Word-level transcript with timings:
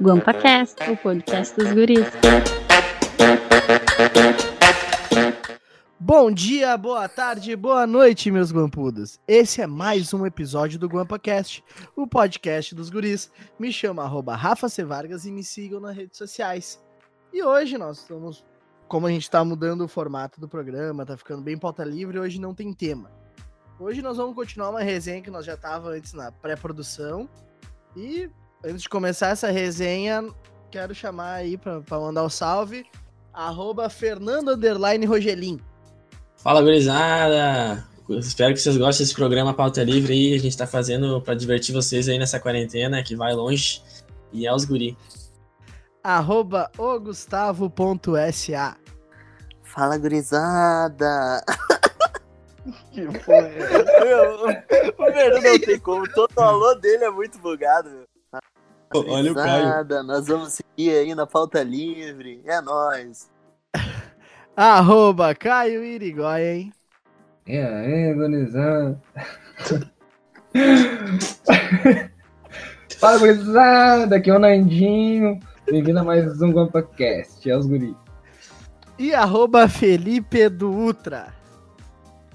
GuampaCast, 0.00 0.90
o 0.90 0.96
podcast 0.96 1.56
dos 1.56 1.72
guris. 1.72 2.06
Bom 5.98 6.30
dia, 6.32 6.76
boa 6.76 7.08
tarde, 7.08 7.54
boa 7.56 7.86
noite, 7.86 8.30
meus 8.30 8.52
guampudos. 8.52 9.18
Esse 9.26 9.60
é 9.60 9.66
mais 9.66 10.12
um 10.14 10.24
episódio 10.24 10.78
do 10.78 10.88
GuampaCast, 10.88 11.64
o 11.96 12.06
podcast 12.06 12.74
dos 12.74 12.90
guris. 12.90 13.30
Me 13.58 13.72
chama 13.72 14.04
arroba 14.04 14.36
Rafa 14.36 14.68
C. 14.68 14.84
Vargas 14.84 15.24
e 15.26 15.32
me 15.32 15.42
sigam 15.42 15.80
nas 15.80 15.96
redes 15.96 16.16
sociais. 16.16 16.82
E 17.32 17.42
hoje 17.42 17.76
nós 17.76 17.98
estamos, 17.98 18.44
como 18.88 19.06
a 19.06 19.10
gente 19.10 19.22
está 19.22 19.44
mudando 19.44 19.82
o 19.82 19.88
formato 19.88 20.40
do 20.40 20.48
programa, 20.48 21.06
tá 21.06 21.16
ficando 21.16 21.42
bem 21.42 21.58
pauta 21.58 21.84
livre, 21.84 22.18
hoje 22.18 22.40
não 22.40 22.54
tem 22.54 22.72
tema. 22.72 23.10
Hoje 23.78 24.00
nós 24.00 24.16
vamos 24.16 24.34
continuar 24.34 24.70
uma 24.70 24.82
resenha 24.82 25.22
que 25.22 25.30
nós 25.30 25.44
já 25.44 25.56
tava 25.56 25.90
antes 25.90 26.12
na 26.12 26.30
pré-produção. 26.30 27.28
E 27.96 28.30
antes 28.64 28.82
de 28.82 28.88
começar 28.88 29.28
essa 29.28 29.50
resenha, 29.50 30.24
quero 30.70 30.94
chamar 30.94 31.34
aí 31.34 31.56
para 31.56 31.82
mandar 31.90 32.22
o 32.22 32.26
um 32.26 32.30
salve, 32.30 32.84
arroba 33.32 33.88
Fernando 33.88 34.58
Rogelin. 35.06 35.60
Fala, 36.36 36.62
gurizada! 36.62 37.86
Espero 38.08 38.52
que 38.52 38.60
vocês 38.60 38.76
gostem 38.76 39.04
desse 39.04 39.14
programa 39.14 39.54
Pauta 39.54 39.82
Livre 39.82 40.12
aí. 40.12 40.34
A 40.34 40.38
gente 40.38 40.56
tá 40.56 40.66
fazendo 40.66 41.20
para 41.20 41.34
divertir 41.34 41.74
vocês 41.74 42.08
aí 42.08 42.18
nessa 42.18 42.40
quarentena 42.40 43.02
que 43.02 43.14
vai 43.14 43.32
longe. 43.32 43.82
E 44.32 44.46
é 44.46 44.52
os 44.52 44.64
guri. 44.64 44.96
Arroba 46.02 46.70
ogustavo.sa 46.76 48.76
Fala, 49.62 49.96
gurizada! 49.96 51.42
Que 52.92 53.06
porra 53.06 53.48
é 53.48 54.04
Meu, 54.04 54.44
o 54.44 55.12
Fernando 55.12 55.42
não 55.42 55.58
tem 55.60 55.78
como, 55.78 56.12
todo 56.12 56.38
alô 56.38 56.74
dele 56.74 57.04
é 57.04 57.10
muito 57.10 57.38
bugado, 57.38 57.88
meu. 57.88 58.01
Olha 58.94 59.32
o 59.32 59.34
Caio. 59.34 60.04
Nós 60.04 60.26
vamos 60.26 60.52
seguir 60.54 60.90
aí 60.90 61.14
na 61.14 61.26
pauta 61.26 61.62
livre, 61.62 62.42
é 62.44 62.60
nóis. 62.60 63.30
Arroba 64.56 65.34
Caio 65.34 65.82
Irigoyen, 65.82 66.56
hein? 66.56 66.72
E 67.46 67.58
aí, 67.58 68.14
gurizada? 68.14 69.00
Fala, 72.98 73.18
gurizada! 73.18 74.16
Aqui 74.16 74.30
é 74.30 74.34
o 74.34 74.38
Nandinho. 74.38 75.40
Bem-vindo 75.66 76.00
a 76.00 76.04
mais 76.04 76.40
um 76.42 76.52
GuampaCast. 76.52 77.50
É 77.50 77.56
os 77.56 77.66
guri. 77.66 77.96
E 78.98 79.14
arroba 79.14 79.66
Felipe 79.68 80.48
do 80.48 80.70
Ultra. 80.70 81.34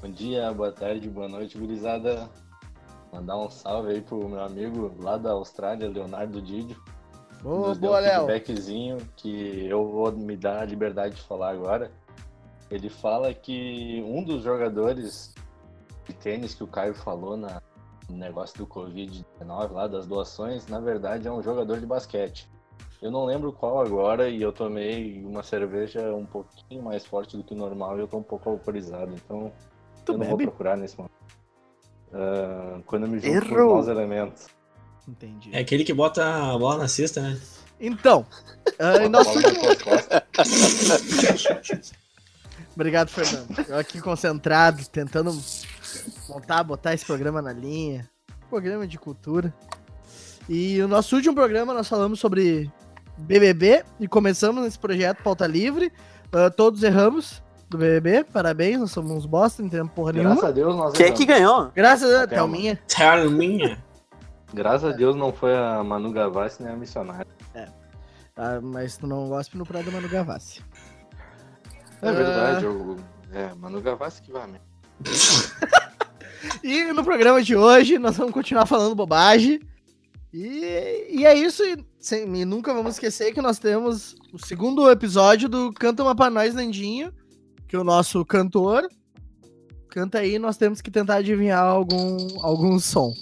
Bom 0.02 0.10
dia, 0.10 0.52
boa 0.52 0.72
tarde, 0.72 1.08
boa 1.08 1.28
noite, 1.28 1.58
gurizada. 1.58 2.28
Mandar 3.12 3.38
um 3.38 3.50
salve 3.50 3.92
aí 3.94 4.02
pro 4.02 4.28
meu 4.28 4.42
amigo 4.44 4.94
lá 5.00 5.18
da 5.18 5.32
Austrália, 5.32 5.90
Leonardo 5.90 6.42
Didio. 6.42 6.78
Boa, 7.42 7.70
Nos 7.70 7.78
deu 7.78 7.90
boa, 7.92 8.00
um 8.00 8.04
Léo. 8.04 8.26
feedbackzinho 8.28 8.98
que 9.16 9.66
eu 9.68 9.88
vou 9.90 10.12
me 10.12 10.36
dar 10.36 10.62
a 10.62 10.66
liberdade 10.66 11.16
de 11.16 11.22
falar 11.22 11.52
agora. 11.52 11.92
Ele 12.70 12.90
fala 12.90 13.34
que 13.34 14.04
um 14.06 14.24
dos 14.24 14.44
jogadores 14.44 15.34
de 16.06 16.14
tênis 16.14 16.54
que 16.54 16.64
o 16.64 16.68
Caio 16.68 16.94
falou 16.94 17.38
na, 17.38 17.62
no 18.10 18.18
negócio 18.18 18.58
do 18.58 18.68
Covid-19, 18.68 19.72
lá 19.72 19.88
das 19.88 20.06
doações, 20.06 20.68
na 20.68 20.80
verdade 20.80 21.28
é 21.28 21.32
um 21.32 21.42
jogador 21.42 21.80
de 21.80 21.86
basquete. 21.86 22.50
Eu 23.02 23.12
não 23.12 23.26
lembro 23.26 23.54
qual 23.54 23.80
agora 23.80 24.28
e 24.28 24.42
eu 24.42 24.52
tomei 24.52 25.24
uma 25.24 25.44
cerveja 25.44 26.14
um 26.14 26.26
pouquinho 26.26 26.82
mais 26.84 27.06
forte 27.06 27.38
do 27.38 27.44
que 27.44 27.54
o 27.54 27.58
normal 27.58 27.96
e 27.98 28.02
eu 28.02 28.08
tô 28.08 28.18
um 28.18 28.24
pouco 28.24 28.50
alcoolizado, 28.50 29.14
então 29.14 29.52
Tu 30.04 30.14
eu 30.14 30.18
não 30.18 30.26
vou 30.26 30.38
bebe? 30.38 30.50
procurar 30.50 30.76
nesse 30.76 30.98
momento. 30.98 31.14
Ah, 32.14 32.80
quando 32.86 33.04
eu 33.06 33.10
me 33.10 33.20
junto 33.20 33.32
com 33.32 33.46
os 33.46 33.52
Errou. 33.52 33.76
maus 33.76 33.88
elementos. 33.88 34.48
Entendi. 35.08 35.50
É 35.54 35.60
aquele 35.60 35.84
que 35.84 35.94
bota 35.94 36.26
a 36.26 36.58
bola 36.58 36.80
na 36.80 36.88
cesta, 36.88 37.22
né? 37.22 37.40
Então, 37.80 38.26
ah, 38.80 39.04
e 39.04 39.10
nosso... 39.10 39.38
Obrigado, 42.76 43.10
Fernando. 43.10 43.66
Eu 43.68 43.78
aqui 43.78 44.02
concentrado, 44.02 44.88
tentando 44.90 45.32
montar, 46.28 46.64
botar 46.64 46.94
esse 46.94 47.06
programa 47.06 47.42
na 47.42 47.54
linha. 47.54 48.08
Programa 48.50 48.88
de 48.88 49.00
cultura. 49.00 49.54
E 50.50 50.82
o 50.82 50.88
nosso 50.88 51.16
último 51.16 51.36
programa 51.36 51.74
nós 51.74 51.88
falamos 51.88 52.20
sobre 52.20 52.72
BBB 53.18 53.84
e 54.00 54.08
começamos 54.08 54.64
nesse 54.64 54.78
projeto 54.78 55.24
Pauta 55.24 55.48
Livre. 55.48 55.92
Ah, 56.32 56.50
todos 56.50 56.84
erramos 56.84 57.42
do 57.70 57.78
BBB, 57.78 58.24
parabéns, 58.26 58.80
nós 58.80 58.92
somos 58.92 59.12
uns 59.12 59.26
bosta, 59.26 59.62
não 59.62 59.68
entendemos 59.68 59.92
porra 59.94 60.14
Graças 60.14 60.30
nenhuma. 60.32 60.48
a 60.50 60.52
Deus 60.52 60.76
nós 60.76 60.94
Quem 60.94 61.08
é 61.08 61.12
que 61.12 61.26
ganhou? 61.26 61.70
Graças 61.76 62.10
a 62.14 62.26
Thelma. 62.28 62.54
Thelminha. 62.54 62.80
Thelminha. 62.88 63.84
Graças 64.54 64.94
a 64.94 64.96
Deus 64.96 65.16
não 65.16 65.34
foi 65.34 65.56
a 65.56 65.84
Manu 65.84 66.12
Gavassi 66.12 66.64
nem 66.64 66.72
a 66.72 66.76
missionária. 66.78 67.28
Ah, 68.40 68.62
mas 68.62 68.96
tu 68.98 69.08
não 69.08 69.28
gosta 69.28 69.58
no 69.58 69.66
Prado 69.66 69.92
Manu 69.92 70.08
Gavassi. 70.08 70.62
É 72.02 72.12
verdade, 72.12 72.64
eu... 72.66 72.96
É, 73.34 73.54
Manu 73.56 73.82
Gavassi 73.82 74.22
que 74.22 74.32
vai 74.32 74.46
mesmo. 74.48 74.66
E 76.64 76.84
no 76.94 77.04
programa 77.04 77.42
de 77.42 77.56
hoje 77.56 77.98
nós 77.98 78.16
vamos 78.16 78.32
continuar 78.34 78.66
falando 78.66 78.96
bobagem. 78.96 79.60
E, 80.34 81.08
e 81.10 81.26
é 81.26 81.34
isso. 81.34 81.64
E, 81.64 81.84
sem- 82.00 82.24
e 82.38 82.46
nunca 82.46 82.74
vamos 82.74 82.94
esquecer 82.94 83.34
que 83.34 83.42
nós 83.42 83.58
temos 83.60 84.16
o 84.32 84.38
segundo 84.38 84.90
episódio 84.90 85.50
do 85.50 85.74
Canta 85.74 86.04
Uma 86.04 86.16
Pra 86.16 86.30
Nós, 86.30 86.54
Nandinho. 86.54 87.12
Que 87.68 87.76
o 87.76 87.84
nosso 87.84 88.24
cantor 88.26 88.88
canta 89.90 90.20
aí. 90.20 90.40
Nós 90.40 90.58
temos 90.58 90.82
que 90.82 90.92
tentar 90.92 91.16
adivinhar 91.16 91.64
algum, 91.64 92.18
algum 92.42 92.80
som. 92.80 93.14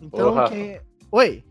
Então, 0.00 0.36
Ô, 0.36 0.48
quem... 0.48 0.80
Oi. 1.12 1.44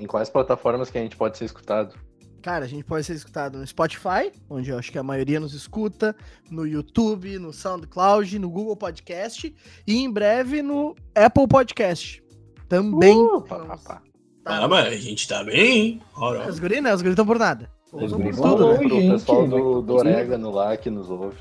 Em 0.00 0.06
quais 0.06 0.30
plataformas 0.30 0.90
que 0.90 0.98
a 0.98 1.00
gente 1.00 1.16
pode 1.16 1.38
ser 1.38 1.44
escutado? 1.44 1.94
Cara, 2.42 2.64
a 2.64 2.68
gente 2.68 2.82
pode 2.82 3.06
ser 3.06 3.14
escutado 3.14 3.56
no 3.56 3.66
Spotify, 3.66 4.32
onde 4.50 4.70
eu 4.70 4.76
acho 4.76 4.90
que 4.90 4.98
a 4.98 5.02
maioria 5.02 5.38
nos 5.38 5.54
escuta, 5.54 6.16
no 6.50 6.66
YouTube, 6.66 7.38
no 7.38 7.52
SoundCloud, 7.52 8.36
no 8.40 8.50
Google 8.50 8.76
Podcast 8.76 9.54
e 9.86 9.96
em 9.96 10.10
breve 10.10 10.60
no 10.60 10.96
Apple 11.14 11.46
Podcast. 11.46 12.20
Também. 12.68 13.16
Uh, 13.16 13.42
pá, 13.42 13.60
pá, 13.60 13.76
pá. 13.76 14.02
Tá. 14.42 14.64
Ah, 14.64 14.66
mas 14.66 14.86
a 14.88 14.96
gente 14.96 15.28
tá 15.28 15.44
bem, 15.44 15.78
hein? 15.78 16.02
Ora, 16.16 16.48
Os 16.48 16.58
guri, 16.58 16.80
né? 16.80 16.92
Os 16.92 17.00
guri 17.00 17.12
estão 17.12 17.26
por 17.26 17.38
nada. 17.38 17.70
Os 17.92 18.10
vão 18.10 18.20
tudo, 18.20 18.72
né? 18.72 18.78
Pro 18.78 18.88
gente, 18.88 19.12
pessoal 19.12 19.46
do, 19.46 19.82
do. 19.82 19.94
Orégano 19.94 20.50
lá 20.50 20.76
que 20.76 20.88
nos 20.88 21.10
ouve. 21.10 21.36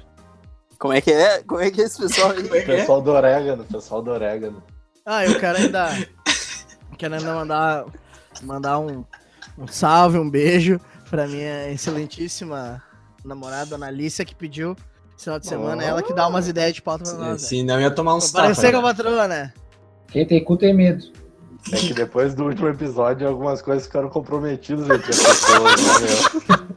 Como 0.77 0.93
é 0.93 0.99
que 0.99 1.11
é? 1.11 1.41
Como 1.43 1.61
é 1.61 1.71
que 1.71 1.81
é 1.81 1.85
esse 1.85 1.97
pessoal 2.01 2.31
aí? 2.31 2.49
é 2.51 2.57
é? 2.57 2.61
Pessoal 2.65 3.01
do 3.01 3.11
Orégano, 3.11 3.63
pessoal 3.63 4.01
do 4.01 4.11
Orégano. 4.11 4.61
Ah, 5.05 5.25
eu 5.25 5.39
quero 5.39 5.57
ainda. 5.57 5.89
quero 6.97 7.15
ainda 7.15 7.33
mandar, 7.33 7.85
mandar 8.43 8.79
um, 8.79 9.05
um 9.57 9.67
salve, 9.67 10.17
um 10.17 10.29
beijo 10.29 10.79
pra 11.09 11.27
minha 11.27 11.71
excelentíssima 11.71 12.81
namorada 13.23 13.75
Analícia 13.75 14.25
que 14.25 14.35
pediu 14.35 14.75
esse 15.15 15.25
final 15.25 15.39
de 15.39 15.47
semana. 15.47 15.83
Oh. 15.83 15.87
Ela 15.87 16.03
que 16.03 16.13
dá 16.13 16.27
umas 16.27 16.47
ideias 16.47 16.73
de 16.73 16.81
pauta 16.81 17.03
pra 17.03 17.13
nós. 17.13 17.41
né? 17.43 17.47
Se 17.47 17.63
não 17.63 17.79
ia 17.79 17.91
tomar 17.91 18.15
uns 18.15 18.31
Pra 18.31 18.43
parecer 18.43 18.71
tapas. 18.71 18.81
com 18.81 18.87
a 18.87 18.89
né? 18.89 18.95
patroa, 18.95 19.27
né? 19.27 19.53
Quem 20.07 20.25
tem 20.25 20.43
cu 20.43 20.57
tem 20.57 20.73
medo. 20.73 21.05
É 21.71 21.77
que 21.77 21.93
depois 21.93 22.33
do 22.33 22.45
último 22.45 22.67
episódio 22.69 23.27
algumas 23.27 23.61
coisas 23.61 23.85
ficaram 23.85 24.09
comprometidas 24.09 24.89
entre 24.89 25.11
as 25.11 25.19
pessoas, 25.19 25.81
né? 26.01 26.67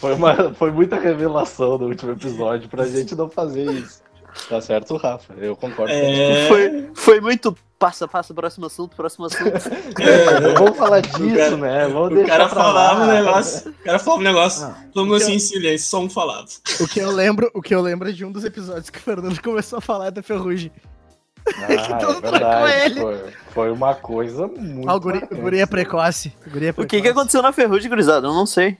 Foi, 0.00 0.14
uma, 0.14 0.54
foi 0.54 0.70
muita 0.70 0.96
revelação 0.98 1.76
no 1.78 1.86
último 1.88 2.12
episódio 2.12 2.68
pra 2.68 2.86
gente 2.86 3.14
não 3.14 3.28
fazer 3.28 3.70
isso. 3.72 4.00
Tá 4.48 4.60
certo, 4.60 4.96
Rafa? 4.96 5.34
Eu 5.34 5.54
concordo. 5.54 5.92
É, 5.92 6.48
Foi, 6.48 6.90
foi 6.94 7.20
muito 7.20 7.54
passa, 7.78 8.08
passa, 8.08 8.32
próximo 8.32 8.64
assunto, 8.66 8.96
próximo 8.96 9.26
assunto. 9.26 9.42
contigo. 9.50 10.54
Vamos 10.58 10.76
falar 10.78 11.00
disso, 11.00 11.36
cara- 11.36 11.56
né? 11.58 11.88
Vamos 11.88 12.12
o 12.12 12.14
deixar 12.14 12.28
cara 12.38 12.48
falava 12.48 12.98
lá. 12.98 13.04
um 13.04 13.12
negócio. 13.24 13.70
O 13.70 13.84
cara 13.84 13.98
falava 13.98 14.20
um 14.20 14.24
negócio. 14.24 14.62
Não. 14.62 14.74
Todo 14.94 15.04
mundo 15.06 15.16
Então- 15.16 15.26
assim 15.28 15.34
em 15.34 15.38
silêncio, 15.38 15.86
só 15.86 16.00
um 16.00 16.08
falava. 16.08 16.46
O 16.80 16.88
que 16.88 17.00
eu 17.00 17.10
lembro, 17.10 17.50
o 17.52 17.60
que 17.60 17.74
eu 17.74 17.82
lembro 17.82 18.08
é 18.08 18.12
de 18.12 18.24
um 18.24 18.32
dos 18.32 18.44
episódios 18.44 18.88
que 18.88 18.98
o 18.98 19.02
Fernando 19.02 19.38
começou 19.42 19.78
a 19.78 19.82
falar 19.82 20.08
da 20.10 20.22
Ferrugem. 20.22 20.72
Ah, 21.46 21.96
todo 21.98 22.12
é 22.12 22.20
trocou 22.20 22.30
verdade. 22.30 22.82
ele. 22.84 23.00
Foi, 23.00 23.32
foi 23.52 23.72
uma 23.72 23.94
coisa 23.94 24.46
muito. 24.46 24.88
Ah, 24.88 24.94
o 24.94 25.00
guri, 25.00 25.18
o 25.18 25.20
bacana, 25.22 25.40
guri 25.42 25.58
é 25.58 25.62
assim. 25.62 25.70
precoce. 25.70 26.32
O 26.46 26.50
guri 26.50 26.66
é 26.66 26.70
O 26.70 26.74
precoce. 26.74 26.88
que 26.96 27.02
que 27.02 27.08
aconteceu 27.08 27.42
na 27.42 27.52
Ferrugem, 27.52 27.88
gurizada? 27.90 28.26
Eu 28.26 28.32
não 28.34 28.46
sei. 28.46 28.78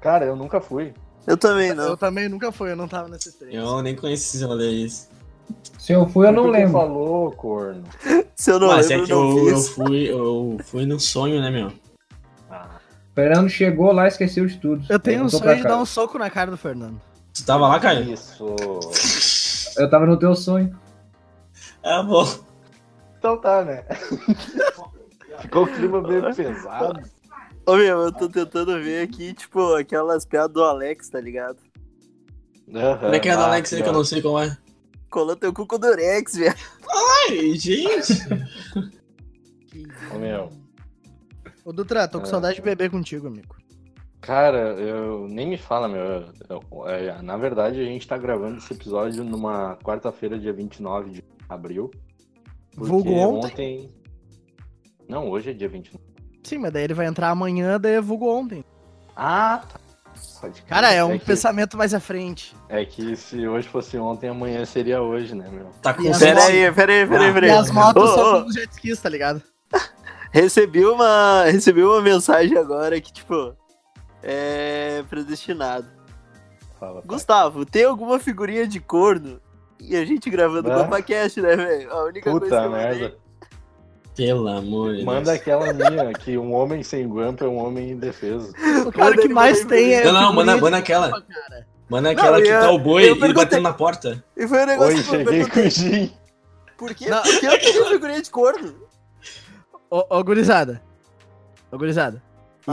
Cara, 0.00 0.24
eu 0.24 0.36
nunca 0.36 0.60
fui. 0.60 0.94
Eu 1.26 1.36
também 1.36 1.68
Eu 1.70 1.74
não. 1.74 1.96
também 1.96 2.28
nunca 2.28 2.50
fui, 2.52 2.70
eu 2.70 2.76
não 2.76 2.88
tava 2.88 3.08
nessa 3.08 3.28
experiência. 3.28 3.58
Eu 3.60 3.82
nem 3.82 3.94
conheci 3.96 4.36
esse 4.36 4.44
rolê 4.46 4.70
isso. 4.70 5.08
Se 5.78 5.92
eu 5.92 6.06
fui, 6.08 6.26
eu 6.26 6.32
não 6.32 6.46
lembro. 6.46 6.72
falou, 6.72 7.32
corno. 7.32 7.82
Se 8.34 8.50
eu 8.50 8.58
não 8.60 8.68
Mas 8.68 8.90
é 8.90 8.94
lembro, 8.96 9.06
que 9.06 9.12
eu 9.12 9.18
não 9.24 9.38
eu, 9.38 9.48
eu 9.48 9.58
fui, 9.60 10.10
eu 10.10 10.58
fui 10.64 10.86
no 10.86 11.00
sonho, 11.00 11.40
né, 11.40 11.50
meu? 11.50 11.72
Ah, 12.50 12.68
Fernando 13.14 13.48
chegou 13.48 13.90
lá 13.92 14.04
e 14.04 14.08
esqueceu 14.08 14.46
de 14.46 14.56
tudo. 14.58 14.84
Eu 14.88 14.98
tenho 14.98 15.24
um 15.24 15.28
sonho 15.28 15.56
de 15.56 15.62
dar 15.64 15.78
um 15.78 15.84
soco 15.86 16.18
na 16.18 16.30
cara 16.30 16.50
do 16.50 16.56
Fernando. 16.56 17.00
Tu 17.34 17.44
tava 17.44 17.66
lá, 17.68 17.78
Caio? 17.80 18.12
isso. 18.12 18.46
Eu 19.76 19.88
tava 19.90 20.06
no 20.06 20.16
teu 20.18 20.34
sonho. 20.34 20.74
Ah, 21.90 22.02
bom. 22.02 22.24
Então 23.18 23.40
tá, 23.40 23.64
né? 23.64 23.84
Ficou 25.40 25.64
o 25.64 25.66
clima 25.66 26.00
meio 26.02 26.34
pesado. 26.34 27.00
Ô 27.66 27.76
meu, 27.76 28.00
eu 28.02 28.12
tô 28.12 28.28
tentando 28.28 28.80
ver 28.82 29.02
aqui, 29.02 29.32
tipo, 29.34 29.74
aquelas 29.74 30.24
piadas 30.24 30.52
do 30.52 30.62
Alex, 30.64 31.08
tá 31.08 31.20
ligado? 31.20 31.58
Como 32.66 33.14
é 33.14 33.18
que 33.20 33.28
é 33.28 33.34
do 33.36 33.42
Ah, 33.42 33.46
Alex 33.46 33.72
aí 33.72 33.82
que 33.82 33.88
eu 33.88 33.92
não 33.92 34.04
sei 34.04 34.20
como 34.20 34.38
é? 34.38 34.56
Colou 35.10 35.34
teu 35.36 35.52
cu 35.52 35.66
com 35.66 35.76
o 35.76 35.78
Durex, 35.78 36.34
velho. 36.36 36.54
Ai, 37.30 37.54
gente. 37.54 38.12
Ô, 40.14 40.18
meu. 40.18 40.50
Ô, 41.64 41.72
Dutra, 41.72 42.06
tô 42.08 42.18
com 42.18 42.26
Ah. 42.26 42.28
saudade 42.30 42.56
de 42.56 42.62
beber 42.62 42.90
contigo, 42.90 43.26
amigo. 43.28 43.56
Cara, 44.20 44.72
eu 44.74 45.26
nem 45.28 45.48
me 45.48 45.56
fala, 45.56 45.88
meu. 45.88 46.02
eu- 46.02 46.24
eu- 46.72 46.88
é, 46.88 47.22
na 47.22 47.36
verdade, 47.36 47.80
a 47.80 47.84
gente 47.84 48.06
tá 48.06 48.18
gravando 48.18 48.58
esse 48.58 48.72
episódio 48.72 49.24
numa 49.24 49.76
quarta-feira, 49.76 50.38
dia 50.38 50.52
29 50.52 51.10
de 51.10 51.22
abril. 51.48 51.90
porque 52.74 52.90
Vulgo 52.90 53.12
ontem? 53.12 53.88
Não, 55.08 55.28
hoje 55.30 55.50
é 55.50 55.52
dia 55.52 55.68
29. 55.68 56.04
Sim, 56.42 56.58
mas 56.58 56.72
daí 56.72 56.84
ele 56.84 56.94
vai 56.94 57.06
entrar 57.06 57.30
amanhã, 57.30 57.80
daí 57.80 57.94
é 57.94 58.00
vulgo 58.00 58.26
ontem. 58.28 58.64
Ah, 59.16 59.62
tá. 59.68 59.80
Cara, 60.66 60.92
é 60.92 61.02
um 61.04 61.18
que, 61.18 61.24
pensamento 61.24 61.76
mais 61.76 61.92
à 61.94 62.00
frente. 62.00 62.54
É 62.68 62.84
que 62.84 63.16
se 63.16 63.46
hoje 63.46 63.68
fosse 63.68 63.96
ontem, 63.98 64.28
amanhã 64.28 64.64
seria 64.64 65.00
hoje, 65.00 65.34
né, 65.34 65.48
meu? 65.50 65.66
Tá 65.82 65.92
com 65.94 66.02
Pera 66.02 66.44
aí, 66.44 66.72
pera 66.72 66.92
aí, 66.92 67.06
pera 67.06 67.24
aí, 67.24 67.32
pera 67.32 67.46
E 67.46 67.50
aí. 67.50 67.56
as 67.56 67.70
motos 67.70 68.02
Ô, 68.02 68.14
são 68.14 68.36
ô, 68.36 68.40
dos 68.42 68.54
jet 68.54 68.70
skis, 68.72 69.00
tá 69.00 69.08
ligado? 69.08 69.42
Recebi 70.32 70.84
uma, 70.84 71.44
recebi 71.44 71.82
uma 71.82 72.00
mensagem 72.00 72.56
agora 72.56 73.00
que, 73.00 73.12
tipo, 73.12 73.56
é 74.22 75.02
predestinado. 75.08 75.88
Fala. 76.78 77.02
Gustavo, 77.04 77.64
tem 77.64 77.84
alguma 77.84 78.18
figurinha 78.18 78.66
de 78.66 78.78
corno? 78.78 79.40
E 79.80 79.96
a 79.96 80.04
gente 80.04 80.28
gravando 80.30 80.68
o 80.68 80.72
Ah. 80.72 80.84
CopaCast, 80.84 81.40
né, 81.40 81.56
velho? 81.56 81.92
A 81.92 82.04
única 82.04 82.30
coisa 82.30 82.40
que 82.46 82.50
Puta 82.50 82.62
eu 82.62 82.70
mandei- 82.70 82.86
merda. 82.98 83.16
Pelo 84.16 84.48
amor 84.48 84.96
de 84.96 85.04
Manda 85.04 85.30
Deus. 85.30 85.36
aquela 85.36 85.72
minha, 85.72 86.12
que 86.12 86.36
um 86.36 86.52
homem 86.52 86.82
sem 86.82 87.06
guampa 87.06 87.44
é 87.44 87.48
um 87.48 87.56
homem 87.56 87.92
indefeso. 87.92 88.52
O 88.84 88.90
cara 88.90 89.16
que 89.16 89.28
mais 89.28 89.62
mandei 89.62 89.78
tem 89.84 89.94
é. 89.94 90.04
Não, 90.04 90.12
não, 90.12 90.32
manda, 90.32 90.56
manda 90.56 90.76
aquela. 90.76 91.22
Manda 91.88 92.10
aquela 92.10 92.38
Não, 92.38 92.42
que 92.42 92.48
eu- 92.48 92.60
tá 92.60 92.70
o 92.72 92.78
boi 92.80 93.10
e 93.12 93.32
batendo 93.32 93.62
na 93.62 93.72
porta. 93.72 94.22
E 94.36 94.46
foi 94.48 94.62
um 94.62 94.66
negócio 94.66 94.96
Oi, 94.96 95.02
que 95.02 95.08
eu 95.08 95.18
cheguei 95.18 95.24
com 95.44 95.50
perguntei. 95.50 95.66
o 95.66 95.70
gin. 95.70 96.12
Por 96.76 96.94
quê? 96.94 97.08
Não. 97.08 97.22
Por 97.22 97.40
que 97.40 97.46
eu 97.46 97.58
queria 97.58 97.84
figurinha 97.86 98.20
de 98.22 98.30
corno? 98.30 98.74
Ô, 99.88 100.04
ô, 100.18 100.24
gurizada. 100.24 100.82
Ô, 101.70 101.78
gurizada. 101.78 102.20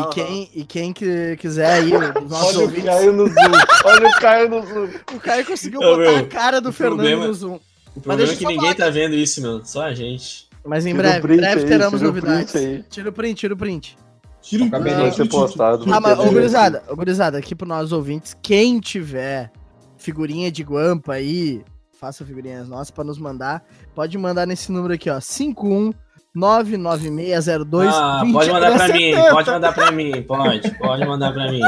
E 0.01 0.13
quem, 0.13 0.49
e 0.53 0.63
quem 0.65 0.91
que 0.93 1.37
quiser 1.37 1.71
aí, 1.71 1.91
os 1.93 2.29
nossos 2.29 2.47
Olha 2.55 2.57
o 2.59 2.61
ouvintes. 2.63 2.83
Caio 2.85 3.13
no 3.13 3.27
Zoom. 3.27 3.51
Olha 3.85 4.07
o 4.07 4.11
Caio 4.19 4.49
no 4.49 4.65
Zoom. 4.65 4.89
O 5.15 5.19
Caio 5.19 5.45
conseguiu 5.45 5.79
Ô, 5.79 5.83
botar 5.97 6.11
meu, 6.11 6.17
a 6.17 6.23
cara 6.23 6.59
do 6.61 6.69
o 6.69 6.73
Fernando 6.73 6.97
problema- 6.97 7.27
no 7.27 7.33
Zoom. 7.33 7.59
O 7.95 8.01
problema 8.01 8.17
deixa 8.17 8.33
é 8.33 8.35
que 8.35 8.45
ninguém 8.45 8.73
tá 8.73 8.89
vendo 8.89 9.15
isso, 9.15 9.41
meu. 9.41 9.63
Só 9.63 9.83
a 9.83 9.93
gente. 9.93 10.49
Mas 10.65 10.85
em 10.85 10.93
Tira 10.93 10.99
o 10.99 11.01
breve, 11.03 11.17
em 11.17 11.21
print 11.21 11.39
breve 11.41 11.61
aí, 11.61 11.67
teremos 11.67 11.99
tira 11.99 12.09
o 12.09 12.13
print 12.13 12.25
novidades. 12.25 12.85
Tira 12.89 13.09
o 13.09 13.13
print, 13.13 13.37
tira 13.39 13.53
o 13.53 13.57
print. 13.57 13.97
Tira 14.41 14.63
o 14.65 14.69
cabelinho 14.71 15.01
Vai 15.01 15.11
ser 15.11 15.29
postado. 15.29 15.85
Ah, 15.93 15.99
mas, 16.01 16.19
ô, 16.19 16.23
gurizada, 16.25 16.83
ô, 16.89 16.95
gurizada, 16.95 17.37
aqui 17.37 17.55
pros 17.55 17.69
nossos 17.69 17.91
ouvintes, 17.91 18.35
quem 18.41 18.79
tiver 18.79 19.51
figurinha 19.97 20.51
de 20.51 20.61
guampa 20.63 21.13
aí, 21.13 21.63
faça 21.99 22.25
figurinhas 22.25 22.67
nossas 22.67 22.91
pra 22.91 23.03
nos 23.03 23.17
mandar. 23.17 23.63
Pode 23.95 24.17
mandar 24.17 24.45
nesse 24.45 24.71
número 24.71 24.93
aqui, 24.93 25.09
ó, 25.09 25.19
5199602 26.35 27.87
Ah, 27.93 28.23
pode 28.33 28.51
mandar 28.51 28.73
pra 28.75 28.87
mim, 28.89 29.15
pode 29.31 29.49
mandar 29.51 29.73
pra 29.73 29.91
mim, 29.91 30.21
pode, 30.23 30.71
pode 30.77 31.05
mandar 31.05 31.33
pra 31.33 31.51
mim. 31.51 31.61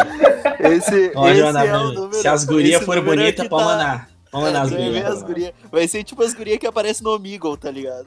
Esse, 0.60 1.10
Pode 1.10 1.32
esse 1.34 1.44
mandar 1.44 1.66
é 1.66 1.70
pra 1.70 1.80
mim. 1.80 1.94
número. 1.96 2.14
Se 2.14 2.28
as 2.28 2.44
gurias 2.44 2.84
forem 2.84 3.02
é 3.02 3.06
bonitas, 3.06 3.48
pode 3.48 3.64
tá- 3.64 3.70
mandar. 3.72 4.10
Pode 4.30 4.44
mandar 4.46 4.62
as 4.64 4.70
gurias. 4.72 5.06
as 5.06 5.24
gurias. 5.24 5.52
Vai 5.72 5.88
ser 5.88 6.04
tipo 6.04 6.22
as 6.24 6.34
gurias 6.34 6.58
que 6.60 6.68
aparecem 6.68 7.04
no 7.04 7.16
Omegle, 7.16 7.56
tá 7.58 7.72
ligado? 7.72 8.06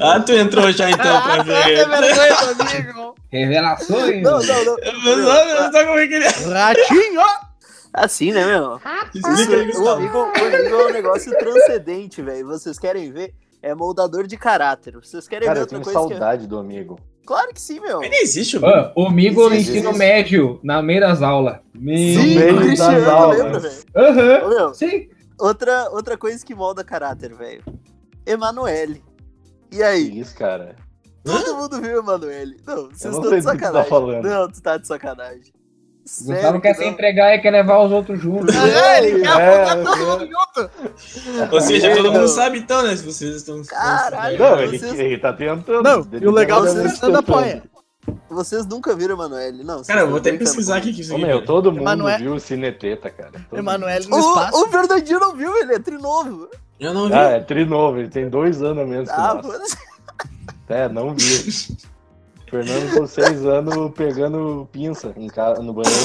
Ah, 0.00 0.18
tu 0.18 0.32
entrou 0.32 0.72
já 0.72 0.90
então 0.90 1.20
pra 1.22 1.34
Ah, 1.34 1.42
ver. 1.44 1.86
Revelações! 3.30 4.22
Não, 4.22 4.40
não, 4.42 4.64
não. 4.64 4.76
Mas 5.04 5.26
olha 5.26 5.70
só 5.72 5.84
como 5.86 5.98
é 5.98 6.06
que 6.06 6.14
ele 6.14 6.24
é. 6.24 6.28
Ratinho! 6.28 7.20
Assim, 7.92 8.32
né, 8.32 8.44
meu? 8.46 8.80
Isso, 9.14 9.82
o. 9.82 9.86
Omegle, 9.94 10.18
o 10.20 10.28
Omegle 10.46 10.80
é 10.80 10.86
um 10.86 10.92
negócio 10.92 11.36
transcendente, 11.38 12.22
velho. 12.22 12.46
Vocês 12.46 12.78
querem 12.78 13.10
ver? 13.12 13.34
É 13.62 13.74
moldador 13.74 14.26
de 14.26 14.36
caráter. 14.36 14.94
Vocês 14.94 15.26
querem 15.26 15.46
Cara, 15.46 15.54
ver 15.54 15.60
eu 15.60 15.62
outra 15.64 15.78
tenho 15.80 15.84
coisa 15.84 15.98
saudade 16.16 16.46
do 16.46 16.58
amigo. 16.58 16.96
que 16.96 17.02
é... 17.02 17.26
Claro 17.26 17.52
que 17.52 17.60
sim, 17.60 17.78
meu. 17.80 18.00
Nem 18.00 18.22
existe 18.22 18.56
o 18.56 18.64
Ah, 18.64 18.92
o 18.96 19.10
Migo 19.10 19.48
no 19.48 19.54
Existe, 19.54 19.72
ensino 19.72 19.88
existe. 19.90 19.98
médio, 19.98 20.60
na 20.62 20.80
meio 20.80 21.00
das 21.00 21.20
aulas. 21.20 21.58
Meu 21.74 21.96
Sim, 21.96 22.34
meio 22.38 22.52
o 22.52 22.56
das 22.56 22.64
Cristiano, 22.66 23.10
aulas. 23.10 23.38
lembra, 23.38 23.58
velho? 23.60 23.82
Aham, 23.96 24.48
meu, 24.48 24.74
sim. 24.74 25.08
outra, 25.38 25.90
outra 25.90 26.16
coisa 26.16 26.44
que 26.46 26.54
molda 26.54 26.82
caráter, 26.84 27.34
velho. 27.34 27.62
Emanuele. 28.24 29.02
E 29.70 29.76
Que 29.76 29.82
aí? 29.82 30.20
isso, 30.20 30.34
cara? 30.36 30.76
Todo 31.24 31.56
mundo 31.56 31.80
viu 31.82 31.98
Emanuele. 31.98 32.56
Não, 32.66 32.86
vocês 32.88 33.12
não 33.14 33.20
estão 33.22 33.30
de 33.30 33.36
que 33.36 33.42
tá 33.42 33.52
sacanagem. 33.52 33.90
falando. 33.90 34.24
Não, 34.24 34.48
tu 34.50 34.62
tá 34.62 34.76
de 34.78 34.86
sacanagem. 34.86 35.52
Gustavo 36.08 36.40
Sério 36.40 36.60
quer 36.60 36.72
que 36.72 36.78
se 36.78 36.84
não? 36.84 36.92
entregar 36.92 37.34
e 37.34 37.38
quer 37.40 37.50
levar 37.50 37.78
os 37.84 37.92
outros 37.92 38.20
juntos. 38.20 38.54
É, 38.54 39.04
ele 39.06 39.20
quer 39.22 39.40
É, 39.40 39.60
botar 39.60 39.76
todo 39.76 40.02
é. 40.02 40.06
mundo 40.06 40.28
junto. 40.30 41.54
Ou 41.54 41.60
seja, 41.60 41.94
todo 41.94 42.04
Não. 42.04 42.12
mundo 42.12 42.28
sabe 42.28 42.58
então, 42.58 42.82
né? 42.82 42.96
Se 42.96 43.04
vocês 43.04 43.36
estão. 43.36 43.62
Caralho. 43.64 44.38
Não, 44.38 44.58
ele, 44.60 44.78
vocês- 44.78 44.98
ele 44.98 45.18
tá 45.18 45.32
tentando. 45.32 45.82
Não, 45.82 46.00
Ele 46.12 46.24
e 46.24 46.28
o 46.28 46.30
legal 46.30 46.62
tá 46.64 46.70
é 46.70 46.72
que 46.72 46.76
tentando. 46.78 46.92
o 46.94 46.98
Fernando 46.98 47.16
apoia. 47.18 47.62
Vocês 48.30 48.64
nunca 48.66 48.96
viram 48.96 49.14
Emanuele, 49.16 49.62
não? 49.62 49.82
Cara, 49.82 50.00
eu 50.00 50.08
vou 50.08 50.16
até 50.18 50.32
pesquisar 50.32 50.78
aqui 50.78 50.94
que 50.94 51.02
isso 51.02 51.12
Ô, 51.12 51.16
aqui. 51.16 51.26
meu, 51.26 51.44
todo 51.44 51.70
mundo 51.70 51.82
Emanuel- 51.82 52.18
viu 52.18 52.34
o 52.34 52.40
Cineteta, 52.40 53.10
cara. 53.10 53.32
Todo 53.50 53.58
Emanuele 53.58 54.06
no 54.06 54.16
O, 54.16 54.18
espaço. 54.20 54.64
o 54.64 54.68
Fernandinho 54.68 55.20
não 55.20 55.36
viu, 55.36 55.54
ele 55.58 55.74
é 55.74 55.78
trinovo. 55.78 56.48
Eu 56.80 56.94
não 56.94 57.08
vi. 57.08 57.12
Ah, 57.14 57.32
é 57.32 57.40
trinovo, 57.40 57.98
ele 57.98 58.08
tem 58.08 58.30
dois 58.30 58.62
anos 58.62 58.82
a 58.82 58.86
menos 58.86 59.08
que 59.10 59.14
Ah, 59.14 59.34
nós. 59.34 59.46
mano. 59.46 59.64
É, 60.70 60.88
não 60.88 61.14
viu. 61.14 61.38
Fernando 62.50 62.94
com 62.94 63.06
seis 63.06 63.44
anos 63.44 63.92
pegando 63.94 64.68
pinça 64.72 65.12
em 65.16 65.28
casa, 65.28 65.62
no 65.62 65.72
banheiro. 65.74 65.98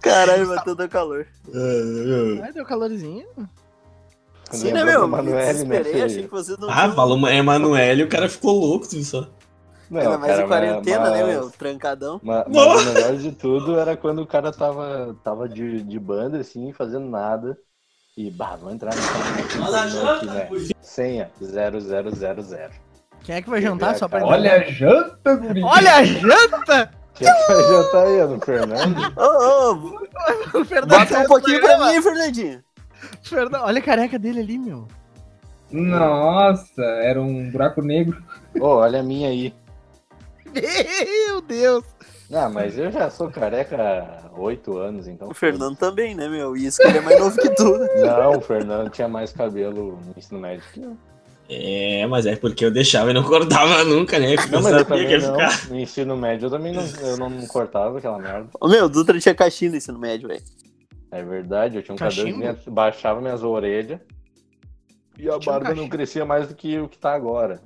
Caralho, 0.00 0.48
matando 0.48 0.88
calor. 0.88 1.26
Ai, 2.42 2.52
deu 2.52 2.64
calorzinho. 2.64 3.26
Sim, 4.50 4.72
né, 4.72 4.84
meu? 4.84 5.02
Me 5.06 5.08
Manoel, 5.08 5.64
né, 5.66 6.02
achei 6.04 6.22
que 6.24 6.30
vocês 6.30 6.58
não 6.58 6.68
Ah, 6.68 6.90
falou 6.90 7.28
Emanuele 7.28 8.02
e 8.02 8.04
o 8.04 8.08
cara 8.08 8.28
ficou 8.28 8.58
louco, 8.58 8.88
tu 8.88 8.96
viu 8.96 9.04
só. 9.04 9.28
Não, 9.88 10.00
Ainda 10.00 10.18
mais 10.18 10.32
cara, 10.32 10.44
em 10.44 10.48
quarentena, 10.48 11.00
mas- 11.00 11.12
né, 11.12 11.24
meu? 11.26 11.50
Trancadão. 11.50 12.20
Mas, 12.22 12.44
mas 12.48 12.86
o 12.86 12.94
melhor 12.94 13.16
de 13.16 13.32
tudo 13.32 13.78
era 13.78 13.96
quando 13.96 14.22
o 14.22 14.26
cara 14.26 14.52
tava, 14.52 15.16
tava 15.22 15.48
de, 15.48 15.82
de 15.82 15.98
banda, 15.98 16.38
assim, 16.38 16.72
fazendo 16.72 17.08
nada. 17.08 17.58
E, 18.16 18.30
bah, 18.30 18.56
vou 18.56 18.70
entrar 18.72 18.92
no 18.94 19.00
Olha 19.64 19.78
a 19.78 19.84
aqui, 19.84 19.96
janta, 19.96 20.26
né? 20.26 20.48
Senha 20.80 21.30
0000. 21.40 22.70
Quem 23.22 23.36
é 23.36 23.42
que 23.42 23.50
vai 23.50 23.62
jantar 23.62 23.96
só 23.96 24.08
pra 24.08 24.24
Olha 24.24 24.54
a 24.54 24.62
janta, 24.62 25.36
guri. 25.36 25.62
Olha 25.62 25.96
a 25.96 26.04
janta! 26.04 26.90
Quem 27.14 27.28
é 27.28 27.32
que 27.32 27.52
vai 27.52 27.62
jantar 27.62 28.06
aí? 28.06 28.18
É 28.18 28.26
no 28.26 28.40
Fernando? 28.40 28.96
Ô, 29.16 29.72
ô, 29.72 30.60
O 30.60 30.64
Fernando 30.64 30.98
bota 30.98 31.14
tá 31.14 31.20
um 31.20 31.26
pouquinho 31.26 31.60
pra 31.60 31.78
mim, 31.78 32.02
Fernandinho. 32.02 32.64
Fernando, 33.22 33.62
olha 33.62 33.78
a 33.78 33.82
careca 33.82 34.18
dele 34.18 34.40
ali, 34.40 34.58
meu. 34.58 34.88
Nossa, 35.70 36.82
era 36.82 37.20
um 37.20 37.50
buraco 37.50 37.80
negro. 37.80 38.22
Ô, 38.58 38.66
olha 38.66 39.00
a 39.00 39.02
minha 39.02 39.28
aí. 39.28 39.54
Meu 41.26 41.40
Deus. 41.40 41.84
Ah, 42.32 42.48
mas 42.48 42.78
eu 42.78 42.90
já 42.92 43.10
sou 43.10 43.28
careca 43.30 43.76
há 43.76 44.40
oito 44.40 44.78
anos, 44.78 45.08
então. 45.08 45.28
O 45.28 45.34
Fernando 45.34 45.76
também, 45.76 46.14
né, 46.14 46.28
meu? 46.28 46.56
E 46.56 46.66
isso 46.66 46.78
que 46.80 46.86
ele 46.88 46.98
é 46.98 47.00
mais 47.00 47.18
novo 47.18 47.36
que 47.36 47.50
tu. 47.50 47.78
Não, 48.04 48.36
o 48.36 48.40
Fernando 48.40 48.88
tinha 48.90 49.08
mais 49.08 49.32
cabelo 49.32 49.98
no 50.06 50.14
ensino 50.16 50.38
médio 50.40 50.62
que 50.72 50.80
eu. 50.82 50.96
É, 51.52 52.06
mas 52.06 52.26
é 52.26 52.36
porque 52.36 52.64
eu 52.64 52.70
deixava 52.70 53.10
e 53.10 53.14
não 53.14 53.24
cortava 53.24 53.82
nunca, 53.82 54.20
né? 54.20 54.36
Porque 54.36 54.52
Não, 54.52 54.58
eu 54.60 54.62
mas 54.62 54.72
eu 54.74 54.78
sabia 54.86 55.04
que 55.06 55.12
ia 55.12 55.18
não. 55.18 55.32
ficar. 55.34 55.68
No 55.68 55.80
ensino 55.80 56.16
médio 56.16 56.46
eu 56.46 56.50
também 56.50 56.72
não, 56.72 56.84
eu 57.02 57.16
não 57.16 57.46
cortava 57.48 57.98
aquela 57.98 58.18
merda. 58.20 58.48
Ô, 58.60 58.68
meu, 58.68 58.84
o 58.84 58.88
Dutra 58.88 59.18
tinha 59.18 59.34
caixinha 59.34 59.72
no 59.72 59.76
ensino 59.76 59.98
médio, 59.98 60.28
velho. 60.28 60.42
É 61.10 61.24
verdade, 61.24 61.74
eu 61.76 61.82
tinha 61.82 61.92
um 61.96 61.98
cabelo 61.98 62.24
que 62.28 62.32
minha- 62.32 62.56
baixava 62.68 63.20
minhas 63.20 63.42
orelhas 63.42 63.98
e 65.18 65.28
a 65.28 65.34
um 65.36 65.40
barba 65.40 65.74
não 65.74 65.88
crescia 65.88 66.24
mais 66.24 66.46
do 66.46 66.54
que 66.54 66.78
o 66.78 66.88
que 66.88 66.96
tá 66.96 67.12
agora. 67.12 67.60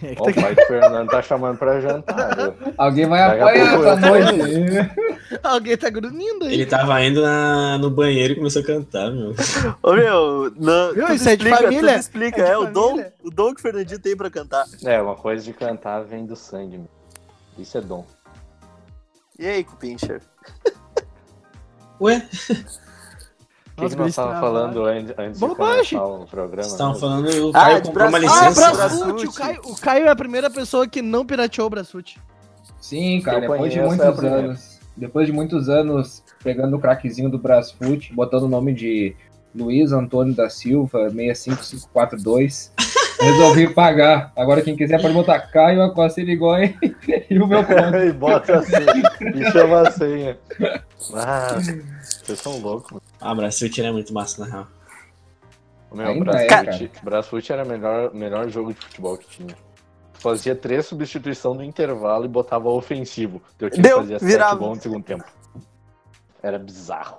Quem 0.00 0.10
é 0.10 0.14
que 0.14 0.22
Ó, 0.22 0.24
tá- 0.24 0.30
o 0.30 0.34
pai 0.34 0.54
do 0.54 0.62
Fernando 0.66 1.08
tá 1.08 1.22
chamando 1.22 1.58
pra 1.58 1.80
jantar. 1.80 2.36
viu? 2.36 2.54
Alguém 2.76 3.06
vai 3.08 3.20
Daqui 3.38 3.40
a 3.40 3.46
apanhar 3.46 3.74
pouco 3.74 3.88
essa 3.88 4.00
noite. 4.00 5.40
Alguém 5.42 5.76
tá 5.76 5.90
grunhindo 5.90 6.44
aí. 6.46 6.54
Ele 6.54 6.66
tava 6.66 7.02
indo 7.04 7.20
na, 7.22 7.78
no 7.78 7.90
banheiro 7.90 8.32
e 8.32 8.36
começou 8.36 8.62
a 8.62 8.64
cantar, 8.64 9.10
meu. 9.10 9.34
Ô, 9.82 9.92
meu, 9.92 10.52
não, 10.56 10.92
Viu? 10.94 11.02
tudo 11.06 11.14
Isso 11.14 11.28
é 11.28 11.36
de 11.36 11.42
explica, 11.44 11.56
família. 11.62 11.88
tudo 11.92 12.00
explica. 12.00 12.42
É 12.42 12.44
de 12.44 12.50
É, 12.50 12.58
o 12.58 12.66
dom, 12.72 12.88
família. 12.90 13.12
o 13.22 13.30
dom 13.30 13.54
que 13.54 13.60
o 13.60 13.62
Fernandinho 13.62 14.00
tem 14.00 14.16
pra 14.16 14.30
cantar. 14.30 14.64
É, 14.84 15.00
uma 15.00 15.14
coisa 15.16 15.44
de 15.44 15.52
cantar 15.52 16.00
vem 16.04 16.24
do 16.26 16.34
sangue. 16.36 16.78
meu. 16.78 16.88
Isso 17.58 17.78
é 17.78 17.80
dom. 17.80 18.04
E 19.38 19.46
aí, 19.46 19.64
Cupincher? 19.64 20.20
Ué, 22.00 22.26
O 22.50 22.93
que, 23.76 23.88
que 23.88 23.96
nós 23.96 24.14
tá- 24.14 24.40
falando 24.40 24.84
antes, 24.84 25.14
antes 25.18 25.40
de 25.40 25.46
começar 25.54 26.04
o 26.04 26.26
programa? 26.26 26.62
vocês 26.62 26.72
estavam 26.72 26.94
falando, 26.94 27.28
o 27.46 27.50
Ah, 27.50 27.52
Caio 27.52 27.80
de 27.82 27.88
comprou 27.88 28.08
uma 28.08 28.18
Ah, 28.18 28.20
licença. 28.20 28.70
Brasfoot. 28.70 28.76
Brasfoot. 28.76 29.26
O 29.26 29.32
Caio, 29.32 29.60
o 29.64 29.76
Caio 29.80 30.06
é 30.06 30.08
a 30.10 30.16
primeira 30.16 30.50
pessoa 30.50 30.86
que 30.86 31.02
não 31.02 31.24
pirateou 31.26 31.66
o 31.66 31.70
Brasfoot. 31.70 32.20
Sim, 32.80 33.20
cara, 33.22 33.40
depois 33.40 33.72
de 33.72 33.80
conheço, 33.80 33.96
muitos 34.04 34.24
anos. 34.24 34.78
Depois 34.96 35.26
de 35.26 35.32
muitos 35.32 35.68
anos 35.68 36.22
pegando 36.42 36.76
o 36.76 36.78
craquezinho 36.78 37.28
do 37.30 37.38
Brasfoot, 37.38 38.12
botando 38.14 38.44
o 38.44 38.48
nome 38.48 38.72
de 38.72 39.16
Luiz 39.54 39.90
Antônio 39.92 40.34
da 40.34 40.48
Silva 40.50 41.08
65542, 41.10 42.72
resolvi 43.20 43.72
pagar. 43.72 44.32
Agora 44.36 44.62
quem 44.62 44.76
quiser 44.76 45.00
pode 45.00 45.14
botar 45.14 45.40
Caio 45.40 45.82
Acosta 45.82 46.20
Irigói 46.20 46.76
e 47.30 47.38
o 47.38 47.46
meu 47.46 47.62
conto. 47.64 47.96
e 47.96 48.12
bota 48.12 48.58
a 48.58 48.62
senha. 48.62 49.02
E 49.34 49.52
chama 49.52 49.80
a 49.88 49.90
senha. 49.90 50.38
Ah, 51.14 51.56
vocês 52.00 52.38
são 52.38 52.58
loucos. 52.58 52.92
mano. 52.92 53.02
Ah, 53.20 53.34
Brasil 53.34 53.70
é 53.78 53.90
muito 53.92 54.12
massa, 54.12 54.44
na 54.44 54.50
real. 54.50 54.66
O 55.90 55.96
meu 55.96 56.06
é, 56.06 56.18
Brasfoot, 56.18 56.90
Brasfoot 57.04 57.52
era 57.52 57.64
o 57.64 57.68
melhor, 57.68 58.12
melhor 58.12 58.48
jogo 58.48 58.74
de 58.74 58.80
futebol 58.80 59.16
que 59.16 59.28
tinha. 59.28 59.54
Fazia 60.14 60.54
três 60.56 60.86
substituições 60.86 61.56
no 61.56 61.62
intervalo 61.62 62.24
e 62.24 62.28
botava 62.28 62.68
ofensivo. 62.68 63.40
Teu 63.58 63.70
time 63.70 63.82
Deu, 63.82 63.98
fazia 63.98 64.18
virava. 64.18 64.50
sete 64.52 64.58
gols 64.60 64.76
no 64.78 64.82
segundo 64.82 65.04
tempo. 65.04 65.24
Era 66.42 66.58
bizarro. 66.58 67.18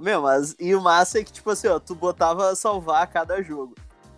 Meu, 0.00 0.22
mas 0.22 0.56
e 0.58 0.74
o 0.74 0.80
massa 0.80 1.20
é 1.20 1.24
que, 1.24 1.32
tipo 1.32 1.48
assim, 1.50 1.68
ó, 1.68 1.78
tu 1.78 1.94
botava 1.94 2.54
salvar 2.54 3.02
a 3.02 3.06
cada 3.06 3.40
jogo. 3.42 3.74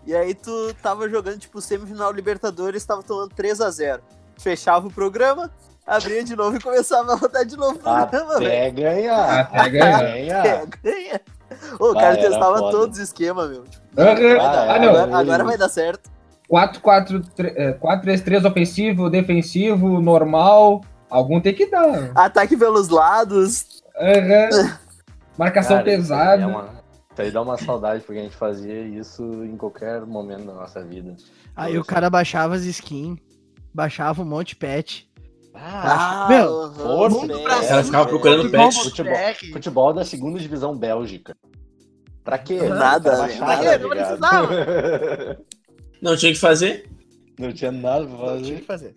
E 0.09 0.17
aí 0.17 0.33
tu 0.35 0.73
tava 0.83 1.07
jogando, 1.07 1.39
tipo, 1.39 1.61
semifinal 1.61 2.11
Libertadores, 2.11 2.83
tava 2.83 3.03
tomando 3.03 3.29
3 3.35 3.61
a 3.61 3.71
0 3.71 4.01
Fechava 4.39 4.87
o 4.87 4.91
programa, 4.91 5.51
abria 5.87 6.25
de 6.25 6.35
novo 6.35 6.57
e 6.57 6.61
começava 6.63 7.13
a 7.13 7.17
rodar 7.17 7.45
de 7.45 7.59
novo 7.59 7.75
o 7.75 7.79
programa, 7.79 8.39
velho. 8.39 8.47
Até 8.47 8.71
ganhar. 8.71 9.41
Até 9.53 9.69
ganhar. 9.69 10.47
É, 10.47 10.67
ganha. 10.83 11.21
Ô, 11.79 11.89
o 11.93 11.99
Ah, 11.99 12.01
cara 12.01 12.17
testava 12.17 12.57
foda. 12.59 12.71
todos 12.71 12.97
os 12.99 13.05
esquemas, 13.05 13.51
meu. 13.51 13.65
Tipo, 13.65 14.01
Aham. 14.01 14.15
vai 14.15 14.37
dar- 14.39 14.71
Ah, 14.71 14.79
não. 14.79 14.89
agora, 14.97 15.19
agora 15.19 15.45
vai 15.45 15.59
dar 15.59 15.69
certo. 15.69 16.09
4-3-3 16.49 18.45
ofensivo, 18.47 19.11
defensivo, 19.11 20.01
normal. 20.01 20.81
Algum 21.11 21.39
tem 21.41 21.55
que 21.55 21.67
dar. 21.71 22.13
Ataque 22.15 22.57
pelos 22.57 22.89
lados. 22.89 23.83
Aham. 24.01 24.79
Marcação 25.37 25.77
Cara, 25.79 25.91
aí 25.91 25.97
pesada. 25.97 26.43
É 26.43 26.47
uma... 26.47 26.78
Isso 27.19 27.23
aí 27.23 27.31
dá 27.33 27.43
uma 27.43 27.59
saudade, 27.59 28.05
porque 28.05 28.21
a 28.21 28.23
gente 28.23 28.37
fazia 28.37 28.81
isso 28.83 29.25
em 29.45 29.57
qualquer 29.57 30.07
momento 30.07 30.47
da 30.47 30.55
nossa 30.55 30.85
vida. 30.85 31.17
Aí 31.57 31.77
o 31.77 31.85
cara 31.85 32.09
baixava 32.09 32.55
as 32.55 32.63
skins, 32.63 33.19
baixava 33.75 34.23
um 34.23 34.25
monte 34.25 34.51
de 34.51 34.57
pet. 34.57 35.11
Ah, 35.53 36.27
Meu, 36.29 36.61
aham, 36.61 36.75
força, 36.75 37.27
velho. 37.27 37.41
o 37.41 37.45
cara 37.45 37.83
ficava 37.83 38.07
procurando 38.09 38.43
Futebol 38.45 38.71
pet. 38.71 38.83
Futebol, 38.85 39.17
futebol 39.53 39.93
da 39.93 40.05
segunda 40.05 40.39
divisão 40.39 40.79
Bélgica. 40.79 41.37
Pra 42.23 42.39
quê? 42.39 42.63
Nada, 42.63 43.11
Pra 43.11 43.19
baixar, 43.19 43.47
Nada, 43.49 43.65
tá 43.65 43.79
não 43.79 43.91
ligado? 43.91 45.45
Não 46.01 46.17
tinha 46.17 46.31
o 46.31 46.35
que 46.37 46.41
fazer? 46.41 46.89
Não 47.37 47.53
tinha 47.53 47.73
nada 47.73 48.07
pra 48.07 48.17
Tinha 48.17 48.29
fazer. 48.29 48.55
que 48.55 48.65
fazer. 48.65 48.95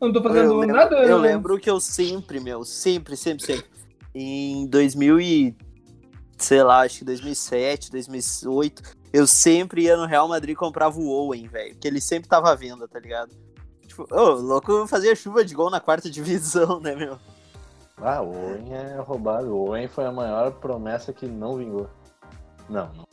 Eu 0.00 0.06
não 0.06 0.12
tô 0.14 0.22
fazendo 0.22 0.44
eu 0.46 0.56
lembro, 0.60 0.76
nada. 0.76 0.96
eu 0.96 1.18
lembro 1.18 1.58
que 1.58 1.68
eu 1.68 1.78
sempre, 1.78 2.40
meu, 2.40 2.64
sempre, 2.64 3.14
sempre, 3.18 3.44
sempre. 3.44 3.66
Em 4.14 4.66
2000 4.66 5.20
e... 5.20 5.56
Sei 6.38 6.62
lá, 6.62 6.80
acho 6.80 6.98
que 6.98 7.04
2007, 7.04 7.90
2008, 7.90 8.82
eu 9.12 9.26
sempre 9.26 9.82
ia 9.82 9.96
no 9.96 10.06
Real 10.06 10.28
Madrid 10.28 10.52
e 10.54 10.56
comprava 10.56 10.98
o 10.98 11.08
Owen, 11.08 11.46
velho. 11.48 11.76
Que 11.76 11.86
ele 11.88 12.00
sempre 12.00 12.28
tava 12.28 12.50
à 12.50 12.54
venda, 12.54 12.88
tá 12.88 12.98
ligado? 12.98 13.30
Tipo, 13.86 14.06
ô, 14.10 14.30
louco 14.32 14.86
fazia 14.86 15.14
chuva 15.14 15.44
de 15.44 15.54
gol 15.54 15.70
na 15.70 15.80
quarta 15.80 16.10
divisão, 16.10 16.80
né, 16.80 16.94
meu? 16.94 17.18
Ah, 17.98 18.20
o 18.20 18.30
Owen 18.34 18.74
é 18.74 18.96
roubado. 19.00 19.54
O 19.54 19.68
Owen 19.68 19.86
foi 19.88 20.04
a 20.04 20.12
maior 20.12 20.50
promessa 20.52 21.12
que 21.12 21.26
não 21.26 21.56
vingou. 21.56 21.88
Não, 22.68 22.90
não. 22.94 23.04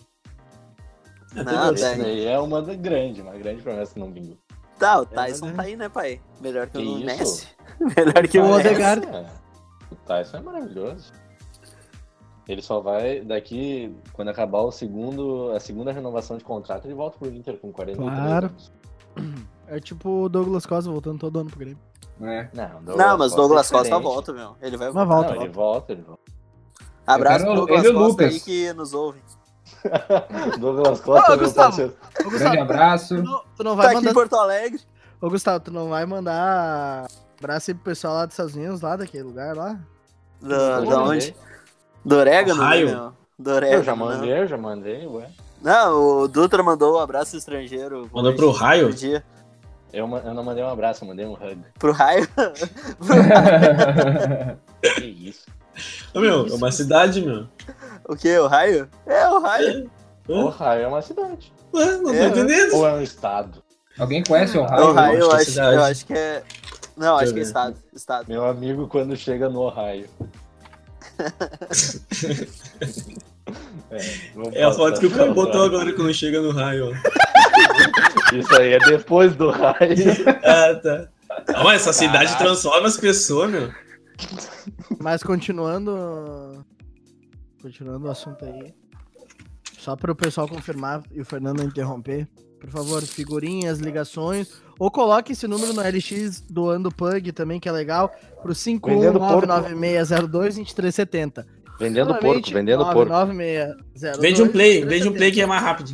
Nada, 1.44 1.74
Esse 1.74 1.86
é. 1.86 1.96
daí 1.96 2.26
é 2.26 2.40
uma 2.40 2.62
grande, 2.62 3.22
uma 3.22 3.38
grande 3.38 3.62
promessa 3.62 3.94
que 3.94 4.00
não 4.00 4.12
vingou. 4.12 4.38
Tá, 4.78 5.00
o 5.00 5.04
É 5.04 5.06
Tyson 5.06 5.46
verdade. 5.46 5.56
tá 5.56 5.62
aí, 5.64 5.76
né, 5.78 5.88
pai? 5.90 6.22
Melhor 6.42 6.68
que, 6.68 6.80
Que 6.80 6.86
o 6.86 6.98
isso? 6.98 7.06
Messi. 7.06 7.48
Melhor 7.96 8.28
que 8.28 8.40
o, 8.40 8.44
O 8.46 8.56
Messi. 8.58 9.06
É, 9.06 9.30
o 9.92 9.96
Tyson 9.96 10.38
é 10.38 10.42
maravilhoso. 10.42 11.14
Ele 12.48 12.62
só 12.62 12.80
vai 12.82 13.22
daqui, 13.22 13.96
quando 14.14 14.30
acabar 14.30 14.62
o 14.62 14.72
segundo, 14.72 15.52
a 15.56 15.60
segunda 15.60 15.92
renovação 15.92 16.38
de 16.38 16.44
contrato, 16.44 16.86
ele 16.86 16.94
volta 16.96 17.18
pro 17.18 17.30
Inter 17.32 17.58
com 17.58 17.72
43 17.72 18.10
Claro. 18.18 18.46
anos. 18.48 18.72
É 19.68 19.80
tipo 19.80 20.24
o 20.24 20.30
Douglas 20.30 20.66
Costa 20.66 20.90
voltando 20.90 21.20
todo 21.20 21.40
ano 21.40 21.50
pro 21.50 21.60
Grêmio. 21.60 21.78
É. 22.22 22.50
Não, 22.54 22.96
Não, 22.96 23.18
mas 23.18 23.34
Douglas 23.34 23.72
é 23.72 23.74
Costa 23.78 24.00
volta, 24.00 24.34
meu. 24.34 24.56
Ele 24.62 24.76
vai 24.78 24.92
Mas 24.92 25.08
voltar. 25.08 25.14
volta, 25.16 25.30
Não, 25.30 25.36
volta. 25.36 25.44
ele 25.46 25.54
volta, 25.54 25.92
ele 25.94 26.02
volta. 26.02 26.22
Abraço 27.08 27.46
pro 27.46 27.56
Douglas 27.56 27.80
ele 27.84 27.88
e 27.88 27.96
o 27.96 28.00
Costa 28.00 28.24
aí 28.24 28.28
Lucas. 28.30 28.44
que 28.44 28.74
nos 28.74 28.94
ouve. 28.94 29.20
Douglas 30.60 31.00
Costa, 31.02 31.34
Ô, 31.34 31.36
meu 31.36 31.46
Gustavo. 31.46 31.82
Ô, 31.82 31.86
Grande 31.86 32.30
Gustavo, 32.30 32.62
abraço. 32.62 33.16
tu 33.16 33.24
não, 33.24 33.44
tu 33.58 33.64
não 33.64 33.72
Tá 33.72 33.78
vai 33.78 33.86
aqui 33.88 33.96
mandar. 33.96 34.12
em 34.12 34.14
Porto 34.14 34.36
Alegre. 34.36 34.82
Ô, 35.22 35.30
Gustavo, 35.30 35.60
tu 35.64 35.72
não 35.72 35.90
vai 35.90 36.06
mandar 36.06 37.08
abraço 37.40 37.72
aí 37.72 37.76
pro 37.76 37.84
pessoal 37.86 38.14
lá 38.16 38.26
dos 38.26 38.34
Estados 38.34 38.56
Unidos, 38.56 38.82
lá 38.82 38.96
daquele 38.96 39.24
lugar 39.24 39.56
lá? 39.56 39.80
Da, 40.42 40.86
já 40.86 41.00
onde? 41.04 41.36
Do 42.04 42.16
Orégano, 42.18 42.62
né, 42.62 42.68
Ohio. 42.70 42.88
meu? 42.90 43.14
Do 43.40 43.52
Orégano. 43.52 43.80
Eu 43.80 43.84
já 43.84 43.96
não. 43.96 44.06
mandei, 44.06 44.40
eu 44.40 44.48
já 44.48 44.58
mandei, 44.58 45.08
ué. 45.08 45.30
Não, 45.62 46.22
o 46.24 46.28
Dutra 46.28 46.64
mandou 46.64 46.96
um 46.96 47.00
abraço 47.00 47.38
estrangeiro. 47.38 48.10
Mandou 48.12 48.34
pro 48.36 48.52
raio? 48.52 48.90
Eu, 49.94 50.08
eu 50.18 50.34
não 50.34 50.44
mandei 50.44 50.64
um 50.64 50.70
abraço, 50.70 51.04
eu 51.04 51.08
mandei 51.10 51.26
um 51.26 51.34
hug. 51.34 51.58
Pro 51.78 51.92
raio. 51.92 52.28
Que 54.82 55.04
isso. 55.06 55.46
Ô, 56.14 56.20
meu, 56.20 56.48
é 56.48 56.54
uma 56.54 56.72
cidade, 56.72 57.22
meu. 57.22 57.46
o 58.08 58.16
quê? 58.16 58.38
O 58.40 58.48
raio? 58.48 58.90
É, 59.06 59.28
o 59.30 59.40
raio. 59.40 59.90
O 60.28 60.48
raio 60.50 60.84
é 60.84 60.88
uma 60.88 61.02
cidade. 61.02 61.54
Ué, 61.74 61.86
não 61.98 62.04
tô 62.06 62.14
É. 62.14 62.28
entendendo. 62.28 62.76
Ou 62.76 62.88
é 62.88 62.94
um 62.94 63.02
estado? 63.02 63.62
Alguém 64.00 64.24
conhece 64.24 64.58
o 64.58 64.62
o 64.62 64.66
raio? 64.66 64.94
raio, 64.94 65.20
eu 65.20 65.32
acho 65.32 65.46
que 65.46 65.52
é 65.52 65.54
cidade. 65.54 65.76
eu 65.76 65.84
acho 65.84 66.06
que 66.06 66.14
é. 66.14 66.44
Não, 66.98 67.18
acho 67.18 67.34
que 67.34 67.40
é 67.40 67.44
estado. 67.44 67.76
Estado. 67.94 68.26
Meu 68.28 68.46
amigo 68.46 68.88
quando 68.88 69.16
chega 69.16 69.50
no 69.50 69.62
Ohio. 69.62 70.08
É, 73.92 74.62
É 74.62 74.64
a 74.64 74.72
foto 74.72 75.00
que 75.00 75.06
o 75.08 75.12
cara 75.12 75.34
botou 75.34 75.64
agora 75.64 75.94
quando 75.94 76.14
chega 76.14 76.42
no 76.42 76.52
raio, 76.52 76.92
ó. 76.92 78.36
Isso 78.36 78.56
aí 78.56 78.74
é 78.74 78.80
depois 78.80 79.36
do 79.36 79.50
raio. 79.50 79.96
Ah, 80.44 80.76
tá. 80.76 81.08
Ah, 81.54 81.64
mas 81.64 81.82
essa 81.82 81.94
cidade 81.94 82.32
Caralho. 82.34 82.46
transforma 82.46 82.88
as 82.88 82.98
pessoas, 82.98 83.50
meu. 83.52 83.72
Mas 85.00 85.24
continuando. 85.24 86.66
Continuando 87.62 88.08
o 88.08 88.12
assunto 88.12 88.44
aí. 88.46 88.74
Só 89.80 89.96
para 89.96 90.12
o 90.12 90.16
pessoal 90.16 90.48
confirmar 90.48 91.02
e 91.12 91.22
o 91.22 91.26
Fernando 91.26 91.60
não 91.60 91.66
interromper. 91.66 92.28
Por 92.60 92.70
favor, 92.70 93.02
figurinhas, 93.02 93.80
ligações. 93.80 94.62
Ou 94.82 94.90
coloque 94.90 95.34
esse 95.34 95.48
número 95.48 95.74
no 95.76 95.82
LX 95.84 96.42
doando 96.50 96.92
Pug 96.92 97.32
também, 97.34 97.60
que 97.60 97.70
é 97.70 97.72
legal. 97.72 98.12
Pro 98.42 98.52
Vendendo 98.84 99.20
porco. 99.20 99.46
51996022370. 99.48 101.46
Vendendo 101.80 102.16
porco, 102.16 102.50
vendendo 102.52 102.84
porco. 102.86 103.06
99602 103.06 104.18
Vende 104.18 104.42
um 104.42 104.48
play, 104.48 104.84
vende 104.84 105.08
um 105.08 105.14
play 105.14 105.32
que 105.32 105.40
é 105.40 105.46
mais 105.46 105.62
rápido. 105.62 105.92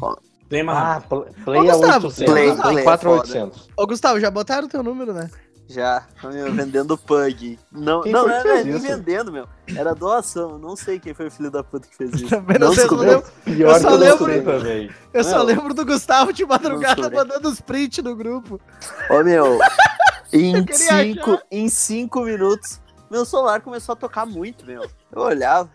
Play 0.47 0.61
é 0.61 0.63
mais 0.63 0.77
Ah, 0.79 0.93
rápido. 0.93 1.09
pl- 1.09 1.43
play 1.43 1.59
Ô, 1.59 1.63
a 1.63 1.65
Gustavo, 1.73 2.07
800. 2.07 2.15
play- 2.33 2.45
Play, 2.53 2.61
play 2.61 2.77
é 2.77 2.83
4800. 2.83 3.67
Ô, 3.75 3.85
Gustavo, 3.87 4.19
já 4.21 4.31
botaram 4.31 4.67
o 4.67 4.69
teu 4.69 4.81
número, 4.81 5.11
né? 5.13 5.29
Já, 5.69 6.07
meu, 6.23 6.53
vendendo 6.53 6.97
pug. 6.97 7.59
Não, 7.71 8.01
Quem 8.01 8.13
não, 8.13 8.25
não, 8.25 8.41
que 8.41 8.47
não, 8.47 8.55
fez 8.55 8.65
nem 8.65 8.79
vendendo, 8.95 9.31
meu. 9.33 9.47
Era 9.75 9.93
doação. 9.93 10.51
Eu 10.51 10.57
não 10.59 10.77
sei 10.77 10.97
quem 10.97 11.13
foi 11.13 11.27
o 11.27 11.31
filho 11.31 11.51
da 11.51 11.61
puta 11.61 11.87
que 11.87 11.95
fez 11.95 12.13
isso. 12.13 12.29
Também 12.29 12.57
não 12.57 12.73
sei, 12.73 12.85
eu 12.85 12.87
só 12.89 12.95
descobriu. 12.95 13.11
lembro, 13.17 13.31
Pior 13.43 13.67
Eu 13.67 13.73
só 13.73 13.79
que 13.79 13.85
eu 13.85 13.91
não 13.91 13.97
lembro- 13.97 14.25
sei 14.25 14.41
também. 14.41 14.91
eu 15.13 15.23
só 15.25 15.37
Não. 15.39 15.43
lembro 15.43 15.73
do 15.73 15.85
Gustavo 15.85 16.31
de 16.31 16.45
madrugada 16.45 17.01
Não 17.01 17.09
sei. 17.09 17.17
mandando 17.17 17.49
os 17.49 17.59
print 17.59 18.01
no 18.01 18.15
grupo. 18.15 18.61
Ô, 19.09 19.21
meu, 19.23 19.59
em 20.31 20.65
cinco, 20.73 21.37
em 21.51 21.67
cinco 21.67 22.21
minutos, 22.21 22.79
meu 23.11 23.25
celular 23.25 23.59
começou 23.61 23.91
a 23.91 23.95
tocar 23.97 24.25
muito, 24.25 24.65
meu. 24.65 24.83
Eu 25.11 25.21
olhava. 25.21 25.69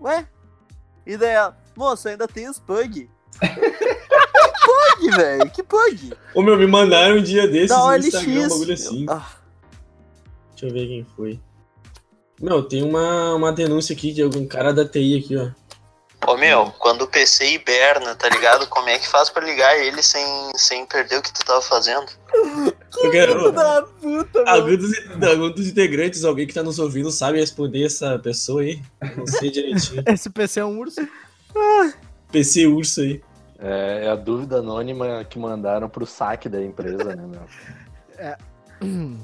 Ué? 0.00 0.26
E 1.06 1.16
daí 1.18 1.30
ela, 1.30 1.56
moço, 1.76 2.08
ainda 2.08 2.26
tem 2.26 2.48
os 2.48 2.58
pug. 2.58 3.10
Que 4.68 4.96
pug, 5.06 5.16
velho? 5.16 5.50
Que 5.50 5.62
pug? 5.62 6.12
Ô, 6.34 6.42
meu, 6.42 6.56
me 6.56 6.66
mandaram 6.66 7.16
um 7.16 7.22
dia 7.22 7.46
desses 7.48 7.68
Da 7.70 7.78
no 7.78 7.84
OLX. 7.86 8.06
Instagram, 8.06 8.40
um 8.40 8.48
bagulho 8.48 8.74
assim. 8.74 9.06
Ah, 9.08 9.26
Deixa 10.50 10.66
eu 10.66 10.72
ver 10.72 10.86
quem 10.88 11.06
foi. 11.16 11.40
Meu, 12.40 12.62
tem 12.62 12.82
uma, 12.82 13.34
uma 13.34 13.52
denúncia 13.52 13.94
aqui 13.94 14.12
de 14.12 14.22
algum 14.22 14.46
cara 14.46 14.72
da 14.72 14.84
TI 14.84 15.18
aqui, 15.24 15.36
ó. 15.36 15.50
Ô 16.26 16.36
meu, 16.36 16.72
quando 16.78 17.02
o 17.02 17.06
PC 17.06 17.52
hiberna, 17.54 18.14
tá 18.16 18.28
ligado? 18.28 18.66
Como 18.66 18.88
é 18.88 18.98
que 18.98 19.08
faz 19.08 19.30
pra 19.30 19.42
ligar 19.44 19.78
ele 19.78 20.02
sem, 20.02 20.50
sem 20.56 20.84
perder 20.84 21.18
o 21.18 21.22
que 21.22 21.32
tu 21.32 21.44
tava 21.44 21.62
fazendo? 21.62 22.06
Eu 23.02 23.10
quero, 23.10 23.52
da 23.52 23.82
puta, 23.82 24.42
algum, 24.46 24.76
dos, 24.76 24.90
algum 25.22 25.50
dos 25.50 25.68
integrantes, 25.68 26.24
alguém 26.24 26.46
que 26.46 26.52
tá 26.52 26.62
nos 26.62 26.78
ouvindo, 26.80 27.10
sabe 27.12 27.38
responder 27.38 27.84
essa 27.84 28.18
pessoa 28.18 28.62
aí? 28.62 28.82
Não 29.16 29.26
sei 29.26 29.50
direitinho. 29.50 30.02
Esse 30.12 30.28
PC 30.28 30.60
é 30.60 30.64
um 30.64 30.78
urso. 30.78 31.00
PC 32.32 32.66
Urso 32.66 33.00
aí. 33.00 33.22
É, 33.58 34.04
é 34.06 34.10
a 34.10 34.16
dúvida 34.16 34.58
anônima 34.58 35.24
que 35.24 35.38
mandaram 35.38 35.88
pro 35.88 36.04
saque 36.06 36.48
da 36.48 36.62
empresa, 36.62 37.16
né, 37.16 37.24
meu? 37.26 37.42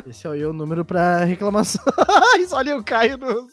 Esse 0.07 0.25
é 0.25 0.29
o 0.47 0.53
número 0.53 0.85
pra 0.85 1.25
reclamações. 1.25 1.83
Olha 2.53 2.77
o 2.77 2.83
Caio 2.83 3.17
no. 3.17 3.45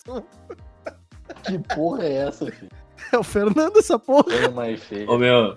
Que 1.43 1.59
porra 1.75 2.05
é 2.05 2.29
essa, 2.29 2.47
filho? 2.47 2.71
É 3.13 3.19
o 3.19 3.23
Fernando, 3.23 3.77
essa 3.79 3.99
porra. 3.99 4.25
Foi 4.29 4.49
mais 4.49 4.83
feio. 4.83 5.11
Ô, 5.11 5.17
meu, 5.19 5.57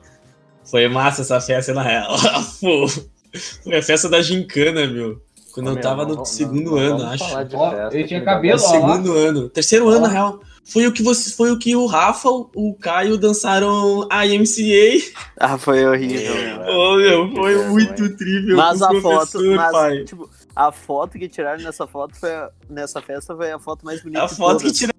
foi 0.63 0.88
massa 0.88 1.22
essa 1.22 1.39
festa, 1.41 1.74
na 1.74 1.82
real. 1.82 2.15
Foi 3.63 3.77
a 3.77 3.84
festa 3.84 4.10
da 4.10 4.22
gincana, 4.22 4.88
meu. 4.88 5.22
Quando 5.53 5.68
Ô, 5.68 5.70
eu 5.70 5.74
meu, 5.75 5.84
tava 5.84 6.01
não 6.03 6.10
no 6.10 6.13
vamos- 6.15 6.29
segundo 6.29 6.72
não 6.72 6.77
ano, 6.77 7.03
acho. 7.06 7.24
Ó, 7.24 7.70
festa 7.72 7.89
ele 7.94 8.01
que 8.03 8.08
tinha 8.10 8.24
cabelo, 8.24 8.60
ó 8.60 8.63
lá. 8.65 8.70
segundo 8.72 9.13
ano. 9.18 9.50
Terceiro 9.50 9.88
ano, 9.89 10.01
na 10.01 10.08
real. 10.08 10.39
foi 10.63 10.88
o 10.88 10.91
que 10.91 11.03
você, 11.03 11.32
foi 11.32 11.51
o 11.51 11.60
que 11.60 11.75
o 11.75 11.86
Rafa, 11.86 12.27
o 12.29 12.75
Caio 12.79 13.18
dançaram 13.18 14.08
a 14.12 14.25
MCA. 14.25 15.00
Ah, 15.39 15.58
foi 15.58 15.86
horrível, 15.86 16.34
É, 16.34 16.58
meu. 16.58 16.75
Oh, 16.75 16.96
meu, 16.98 17.32
foi 17.36 17.56
muito 17.70 18.15
trívio 18.18 18.58
Mas 18.58 18.79
com 18.79 18.86
a 18.86 19.01
foto, 19.01 19.44
mas, 19.56 19.72
pai. 19.72 20.03
tipo, 20.06 20.29
a 20.56 20.72
foto 20.72 21.18
que 21.20 21.29
tiraram 21.29 21.63
nessa 21.63 21.86
foto 21.88 22.15
foi 22.15 22.29
nessa 22.70 23.01
festa 23.01 23.36
foi 23.36 23.51
a 23.51 23.60
foto 23.60 23.86
mais 23.86 24.01
bonita 24.03 24.24
A 24.24 24.27
foto 24.27 24.58
que 24.58 24.63
todas. 24.63 24.77
tiraram. 24.77 24.99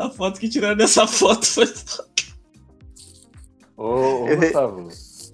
A 0.00 0.10
foto 0.10 0.40
que 0.40 0.48
tiraram 0.48 0.76
dessa 0.76 1.06
foto 1.06 1.44
foi. 1.46 1.66
Ô, 3.76 4.24
ô 4.24 4.36
Gustavo, 4.36 4.88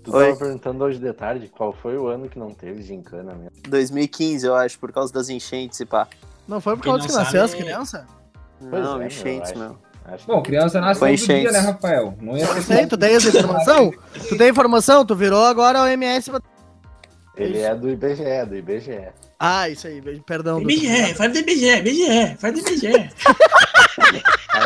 tu 0.05 0.15
Oi. 0.17 0.27
tava 0.27 0.37
perguntando 0.39 0.85
hoje 0.85 0.99
de 0.99 1.13
tarde 1.13 1.49
qual 1.49 1.73
foi 1.73 1.97
o 1.97 2.07
ano 2.07 2.29
que 2.29 2.39
não 2.39 2.51
teve 2.53 2.83
gincana 2.83 3.35
mesmo. 3.35 3.51
2015, 3.69 4.47
eu 4.47 4.55
acho, 4.55 4.79
por 4.79 4.93
causa 4.93 5.13
das 5.13 5.29
enchentes 5.29 5.81
e 5.81 5.85
pá. 5.87 6.07
Não 6.47 6.61
foi 6.61 6.77
por 6.77 6.83
Quem 6.85 6.93
causa 6.93 7.07
que 7.07 7.13
não 7.13 7.21
nasceu 7.21 7.43
as 7.45 7.51
sabe- 7.51 7.63
crianças? 7.63 8.05
Pois 8.59 8.83
não, 8.85 9.03
é, 9.03 9.07
enchentes, 9.07 9.51
acho. 9.51 9.59
meu. 9.59 9.79
Acho 10.05 10.27
Bom, 10.29 10.41
criança 10.41 10.81
nasce 10.81 11.01
Foi 11.01 11.17
todo 11.17 11.27
dia, 11.27 11.37
enchentes. 11.39 11.53
né, 11.53 11.59
Rafael? 11.59 12.15
Não 12.21 12.37
ia 12.39 12.47
sei, 12.63 12.87
tu 12.87 12.97
tem 12.97 13.15
essa 13.17 13.29
informação? 13.29 13.93
Tu 14.29 14.39
tem 14.39 14.49
informação? 14.51 15.05
Tu 15.05 15.17
virou 15.17 15.45
agora 15.45 15.83
o 15.83 15.87
MS. 15.89 16.31
pra- 16.31 16.41
que 17.35 17.43
ele 17.43 17.59
é 17.59 17.75
do 17.75 17.91
IBGE, 17.91 18.47
do 18.49 18.57
IBGE. 18.57 19.09
Ah, 19.39 19.69
isso 19.69 19.87
aí, 19.89 20.01
perdão. 20.25 20.61
doutor. 20.61 20.71
IBGE, 20.73 21.15
faz 21.15 21.33
do 21.33 21.39
IBGE, 21.41 21.67
IBGE, 21.79 22.37
faz 22.39 22.55
do 22.55 22.61
IBGE. 22.61 23.11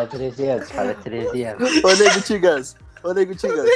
Fala 0.01 0.07
300, 0.07 0.71
fala 0.71 0.95
300. 0.95 1.85
Ô, 1.85 1.93
Nego 1.95 2.21
Tigas. 2.23 2.77
Ô, 3.03 3.13
Nego 3.13 3.35
Tigas. 3.35 3.69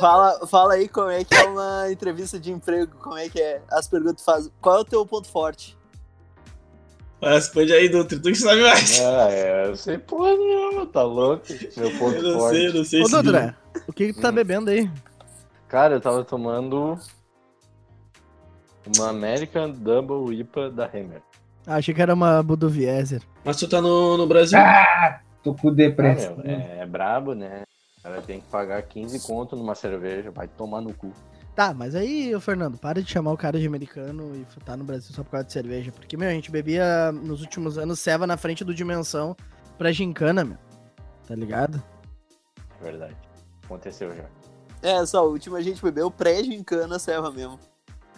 Fala, 0.00 0.46
fala 0.46 0.74
aí 0.74 0.88
como 0.88 1.10
é 1.10 1.22
que 1.24 1.34
é 1.34 1.42
uma 1.44 1.90
entrevista 1.90 2.38
de 2.38 2.50
emprego, 2.52 2.96
como 2.98 3.16
é 3.16 3.28
que 3.28 3.40
é. 3.40 3.62
As 3.70 3.86
perguntas 3.88 4.24
fazem. 4.24 4.50
Qual 4.60 4.76
é 4.78 4.80
o 4.80 4.84
teu 4.84 5.04
ponto 5.06 5.28
forte? 5.28 5.76
Responde 7.22 7.72
aí, 7.74 7.88
Dutra, 7.88 8.18
tu 8.18 8.22
que 8.30 8.34
sabe 8.34 8.62
mais. 8.62 8.98
Ah, 9.00 9.28
é, 9.30 9.66
eu 9.66 9.76
sei 9.76 9.98
porra 9.98 10.34
nenhuma, 10.36 10.86
tá 10.86 11.02
louco? 11.02 11.44
Meu 11.76 11.90
ponto 11.98 12.16
Eu 12.16 12.22
não 12.22 12.38
forte. 12.40 12.56
sei, 12.56 12.68
eu 12.68 12.74
não 12.74 12.84
sei 12.84 13.02
Ô, 13.02 13.06
se. 13.06 13.12
Dutra, 13.22 13.56
o 13.86 13.92
que 13.92 14.06
que 14.06 14.12
tu 14.14 14.20
tá 14.22 14.30
Hum. 14.30 14.32
bebendo 14.32 14.70
aí? 14.70 14.90
Cara, 15.68 15.94
eu 15.94 16.00
tava 16.00 16.24
tomando 16.24 16.98
uma 18.96 19.10
American 19.10 19.70
Double 19.70 20.34
IPA 20.34 20.70
da 20.70 20.86
Hammer. 20.86 21.22
Ah, 21.66 21.76
achei 21.76 21.92
que 21.94 22.00
era 22.00 22.14
uma 22.14 22.42
Budweiser. 22.42 23.20
Mas 23.44 23.58
tu 23.58 23.68
tá 23.68 23.82
no, 23.82 24.16
no 24.16 24.26
Brasil? 24.26 24.58
Ah, 24.58 25.20
tô 25.42 25.54
com 25.54 25.68
Ah, 25.68 25.72
depressão. 25.72 26.36
meu, 26.36 26.46
é, 26.46 26.78
é 26.80 26.86
brabo, 26.86 27.34
né? 27.34 27.62
O 27.98 28.02
cara 28.02 28.22
tem 28.22 28.40
que 28.40 28.46
pagar 28.48 28.82
15 28.82 29.20
conto 29.26 29.56
numa 29.56 29.74
cerveja, 29.74 30.30
vai 30.30 30.48
tomar 30.48 30.80
no 30.80 30.94
cu. 30.94 31.12
Tá, 31.54 31.74
mas 31.74 31.94
aí, 31.94 32.34
ô 32.34 32.40
Fernando, 32.40 32.78
para 32.78 33.02
de 33.02 33.10
chamar 33.10 33.32
o 33.32 33.36
cara 33.36 33.58
de 33.58 33.66
americano 33.66 34.34
e 34.34 34.46
tá 34.64 34.76
no 34.76 34.84
Brasil 34.84 35.12
só 35.14 35.22
por 35.22 35.32
causa 35.32 35.46
de 35.46 35.52
cerveja. 35.52 35.92
Porque, 35.92 36.16
meu, 36.16 36.28
a 36.28 36.32
gente 36.32 36.50
bebia 36.50 37.12
nos 37.12 37.40
últimos 37.42 37.76
anos 37.76 38.00
ceva 38.00 38.26
na 38.26 38.36
frente 38.36 38.64
do 38.64 38.72
Dimensão 38.74 39.36
pra 39.76 39.92
gincana, 39.92 40.44
meu. 40.44 40.56
Tá 41.26 41.34
ligado? 41.34 41.82
É 42.80 42.84
verdade. 42.84 43.16
Aconteceu 43.64 44.14
já. 44.16 44.24
É, 44.82 45.04
só, 45.04 45.18
a 45.18 45.22
última 45.22 45.58
a 45.58 45.62
gente 45.62 45.82
bebeu 45.82 46.10
pré-gincana 46.10 46.98
serva 46.98 47.30
mesmo. 47.30 47.58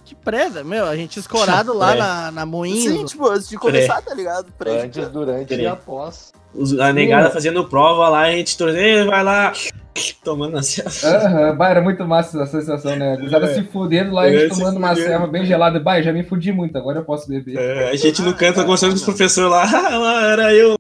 Que 0.04 0.14
preda, 0.14 0.64
meu. 0.64 0.84
A 0.86 0.96
gente 0.96 1.18
escorado 1.18 1.72
lá 1.76 1.94
É. 1.94 1.98
na, 1.98 2.30
na 2.32 2.46
moinho. 2.46 2.90
Sim, 2.92 3.04
tipo, 3.04 3.26
antes 3.28 3.48
de 3.48 3.56
começar, 3.56 4.02
tá 4.02 4.12
ligado? 4.14 4.46
Antes, 4.46 4.54
Pré-gincana. 4.58 5.08
durante 5.08 5.48
Peraí. 5.48 5.64
e 5.64 5.68
após. 5.68 6.32
Os- 6.54 6.78
A 6.78 6.92
negada 6.92 7.30
fazendo 7.30 7.66
prova 7.68 8.08
lá, 8.08 8.22
a 8.22 8.32
gente 8.32 8.58
torcendo, 8.58 9.08
vai 9.10 9.22
lá, 9.22 9.52
tomando 10.24 10.58
a. 10.58 10.60
Aham, 10.60 11.56
bah, 11.56 11.70
era 11.70 11.80
muito 11.80 12.04
massa 12.04 12.42
essa 12.42 12.60
sensação, 12.60 12.94
né? 12.96 13.16
Os 13.22 13.30
caras 13.30 13.50
É. 13.50 13.54
se 13.54 13.62
fudendo 13.64 14.12
lá, 14.12 14.22
a 14.24 14.30
É, 14.30 14.38
gente 14.40 14.58
tomando 14.58 14.76
uma 14.76 14.94
serva 14.94 15.26
bem 15.26 15.46
gelada. 15.46 15.78
Bah, 15.80 16.02
já 16.02 16.12
me 16.12 16.22
fudi 16.24 16.52
muito, 16.52 16.76
agora 16.76 16.98
eu 16.98 17.04
posso 17.04 17.28
beber. 17.28 17.56
É, 17.56 17.90
a 17.90 17.96
gente 17.96 18.20
no 18.22 18.34
canto 18.34 18.60
conversando 18.62 18.90
com 18.90 18.96
os 18.96 19.04
professores 19.04 19.50
lá, 19.50 19.62
ah, 19.92 19.96
lá, 19.98 20.26
era 20.32 20.52
eu. 20.54 20.76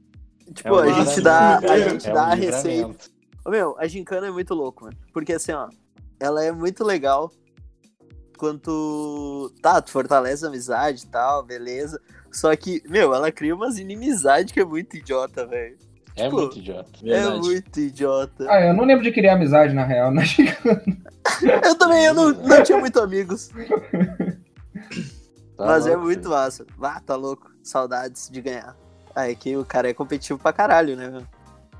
Tipo, 0.52 0.76
a 0.78 0.86
gente 0.92 0.96
livramento, 1.16 1.22
dá, 1.22 1.58
a 1.58 1.78
é, 1.78 1.88
gente 1.88 2.08
é 2.08 2.12
dá 2.12 2.22
um 2.22 2.26
a 2.32 2.34
receita. 2.34 2.94
Ô, 3.46 3.50
meu, 3.50 3.76
a 3.78 3.86
gincana 3.86 4.26
é 4.26 4.30
muito 4.30 4.52
louco, 4.52 4.84
mano. 4.84 4.96
Porque 5.12 5.32
assim, 5.32 5.52
ó, 5.52 5.68
ela 6.20 6.44
é 6.44 6.52
muito 6.52 6.84
legal 6.84 7.32
quando 8.42 8.58
tu, 8.58 9.52
tá, 9.62 9.80
tu 9.80 9.92
fortalece 9.92 10.44
a 10.44 10.48
amizade 10.48 11.04
e 11.04 11.06
tal, 11.06 11.44
beleza. 11.44 12.00
Só 12.32 12.54
que, 12.56 12.82
meu, 12.88 13.14
ela 13.14 13.30
cria 13.30 13.54
umas 13.54 13.78
inimizades 13.78 14.52
que 14.52 14.58
é 14.58 14.64
muito 14.64 14.96
idiota, 14.96 15.46
velho. 15.46 15.78
É 16.16 16.24
Tipo, 16.24 16.36
muito 16.40 16.58
idiota. 16.58 16.90
É 17.02 17.04
Verdade. 17.04 17.38
muito 17.38 17.80
idiota. 17.80 18.46
Ah, 18.50 18.60
eu 18.66 18.74
não 18.74 18.82
lembro 18.84 19.04
de 19.04 19.12
criar 19.12 19.34
amizade, 19.34 19.72
na 19.72 19.84
real. 19.84 20.10
Né? 20.10 20.24
Eu 21.64 21.76
também, 21.76 22.04
eu 22.04 22.14
não, 22.14 22.30
não 22.32 22.62
tinha 22.64 22.78
muito 22.78 22.98
amigos. 23.00 23.48
Tá 25.56 25.66
mas 25.66 25.86
é 25.86 25.90
louco, 25.90 26.04
muito 26.06 26.22
filho. 26.22 26.30
massa. 26.34 26.66
Ah, 26.82 27.00
tá 27.00 27.14
louco. 27.14 27.48
Saudades 27.62 28.28
de 28.28 28.40
ganhar. 28.40 28.76
Ah, 29.14 29.30
é 29.30 29.34
que 29.36 29.56
o 29.56 29.64
cara 29.64 29.88
é 29.88 29.94
competitivo 29.94 30.38
pra 30.40 30.52
caralho, 30.52 30.96
né, 30.96 31.08
meu? 31.08 31.22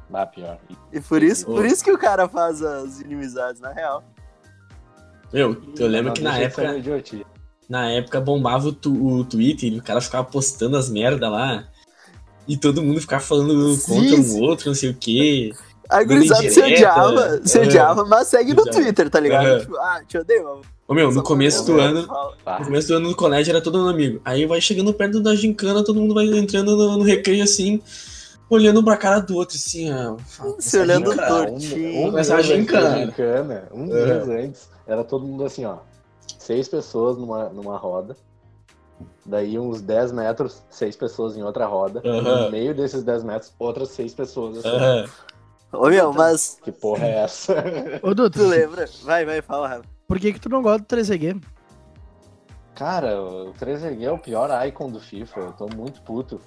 Bah, 0.08 0.26
pior. 0.26 0.58
E 0.92 1.00
por 1.00 1.22
isso, 1.24 1.44
por 1.46 1.66
isso 1.66 1.82
que 1.82 1.90
o 1.90 1.98
cara 1.98 2.28
faz 2.28 2.62
as 2.62 3.00
inimizades, 3.00 3.60
na 3.60 3.72
real. 3.72 4.04
Meu, 5.32 5.56
eu 5.78 5.86
lembro 5.88 6.08
Não 6.08 6.14
que 6.14 6.22
na 6.22 6.38
época, 6.38 6.76
idiotia. 6.76 7.24
na 7.68 7.90
época 7.90 8.20
bombava 8.20 8.68
o, 8.68 8.72
tu- 8.72 9.06
o 9.06 9.24
Twitter 9.24 9.72
e 9.72 9.78
o 9.78 9.82
cara 9.82 10.00
ficava 10.00 10.24
postando 10.24 10.76
as 10.76 10.88
merda 10.90 11.28
lá. 11.28 11.64
E 12.46 12.56
todo 12.56 12.82
mundo 12.82 13.00
ficava 13.00 13.22
falando 13.22 13.74
Sim, 13.74 13.94
contra 13.94 14.16
um 14.16 14.22
sim. 14.22 14.40
outro, 14.42 14.68
não 14.68 14.74
sei 14.74 14.90
o 14.90 14.94
quê. 14.94 15.52
A 15.88 16.02
gurizada 16.02 16.48
se 16.50 16.60
odiava, 16.60 17.40
se 17.44 17.58
odiava, 17.58 18.04
mas 18.04 18.28
segue 18.28 18.54
no. 18.54 18.64
Twitter, 18.64 19.08
tá 19.10 19.20
ligado? 19.20 19.46
Aham. 19.46 19.60
Tipo, 19.60 19.76
ah, 19.76 20.02
te 20.06 20.18
odeio. 20.18 20.60
Ô 20.88 20.94
meu, 20.94 21.12
no 21.12 21.22
começo 21.22 21.64
do 21.64 21.78
ano, 21.80 22.02
no 22.02 22.64
começo 22.64 22.88
do 22.88 22.94
ano 22.96 23.08
no 23.10 23.14
colégio 23.14 23.52
era 23.52 23.60
todo 23.60 23.78
mundo 23.78 23.90
amigo. 23.90 24.20
Aí 24.24 24.44
vai 24.44 24.60
chegando 24.60 24.92
perto 24.92 25.20
da 25.20 25.34
gincana, 25.34 25.84
todo 25.84 26.00
mundo 26.00 26.14
vai 26.14 26.26
entrando 26.26 26.76
no, 26.76 26.98
no 26.98 27.04
recreio 27.04 27.44
assim, 27.44 27.80
olhando 28.50 28.80
um 28.80 28.84
pra 28.84 28.96
cara 28.96 29.20
do 29.20 29.34
outro, 29.36 29.56
assim, 29.56 29.90
ó. 29.92 30.16
Se 30.58 30.78
olhando 30.78 31.14
tortinho. 31.14 31.98
Um, 31.98 32.06
um 32.06 32.10
Começar 32.10 32.34
a 32.34 32.36
mês 32.38 32.50
antes 32.50 32.66
da 32.66 32.80
gincana. 32.80 33.06
gincana, 33.06 33.68
um 33.72 33.84
É. 33.96 34.06
mês 34.06 34.28
antes, 34.28 34.68
era 34.86 35.02
todo 35.04 35.26
mundo 35.26 35.44
assim, 35.44 35.64
ó. 35.64 35.78
Seis 36.38 36.68
pessoas 36.68 37.16
numa, 37.16 37.48
numa 37.48 37.76
roda. 37.76 38.16
Daí 39.24 39.58
uns 39.58 39.80
10 39.80 40.12
metros, 40.12 40.62
seis 40.70 40.96
pessoas 40.96 41.36
em 41.36 41.42
outra 41.42 41.66
roda. 41.66 42.02
Aham. 42.04 42.44
No 42.44 42.50
meio 42.50 42.74
desses 42.74 43.02
10 43.04 43.22
metros, 43.24 43.52
outras 43.58 43.88
seis 43.90 44.12
pessoas. 44.14 44.58
Assim. 44.58 44.68
Aham. 44.68 45.06
Ô, 45.72 45.88
meu, 45.88 46.12
mas 46.12 46.58
Que 46.62 46.70
porra 46.70 47.06
é 47.06 47.18
essa? 47.24 47.54
Ô, 48.02 48.08
Dudu, 48.14 48.28
tu 48.30 48.46
lembra? 48.46 48.86
Vai, 49.04 49.24
vai, 49.24 49.40
fala, 49.40 49.68
Rafa. 49.68 49.84
por 50.06 50.18
que 50.20 50.32
que 50.34 50.40
tu 50.40 50.48
não 50.50 50.60
gosta 50.60 50.80
do 50.80 50.84
3G? 50.86 51.40
Cara, 52.74 53.20
o 53.22 53.52
3G 53.54 54.02
é 54.02 54.10
o 54.10 54.18
pior 54.18 54.50
icon 54.66 54.90
do 54.90 55.00
FIFA. 55.00 55.40
Eu 55.40 55.52
tô 55.52 55.66
muito 55.68 56.02
puto. 56.02 56.40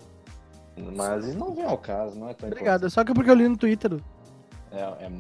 Mas 0.77 1.25
isso 1.25 1.37
não 1.37 1.53
vem 1.53 1.65
ao 1.65 1.77
caso, 1.77 2.19
não 2.19 2.29
é 2.29 2.33
tão 2.33 2.49
Obrigado, 2.49 2.85
é 2.85 2.89
só 2.89 3.03
que 3.03 3.13
porque 3.13 3.29
eu 3.29 3.35
li 3.35 3.47
no 3.47 3.57
Twitter. 3.57 3.99
É, 4.71 4.81
é, 4.81 5.11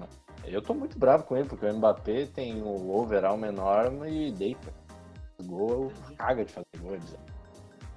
eu 0.45 0.61
tô 0.61 0.73
muito 0.73 0.99
bravo 0.99 1.23
com 1.23 1.37
ele, 1.37 1.47
porque 1.47 1.65
o 1.65 1.73
Mbappé 1.73 2.27
tem 2.27 2.61
o 2.61 2.95
overall 2.95 3.37
menor 3.37 3.91
e 4.07 4.31
deita. 4.31 4.73
Gol, 5.43 5.91
caga 6.17 6.45
de 6.45 6.51
fazer 6.51 6.65
gol. 6.79 6.97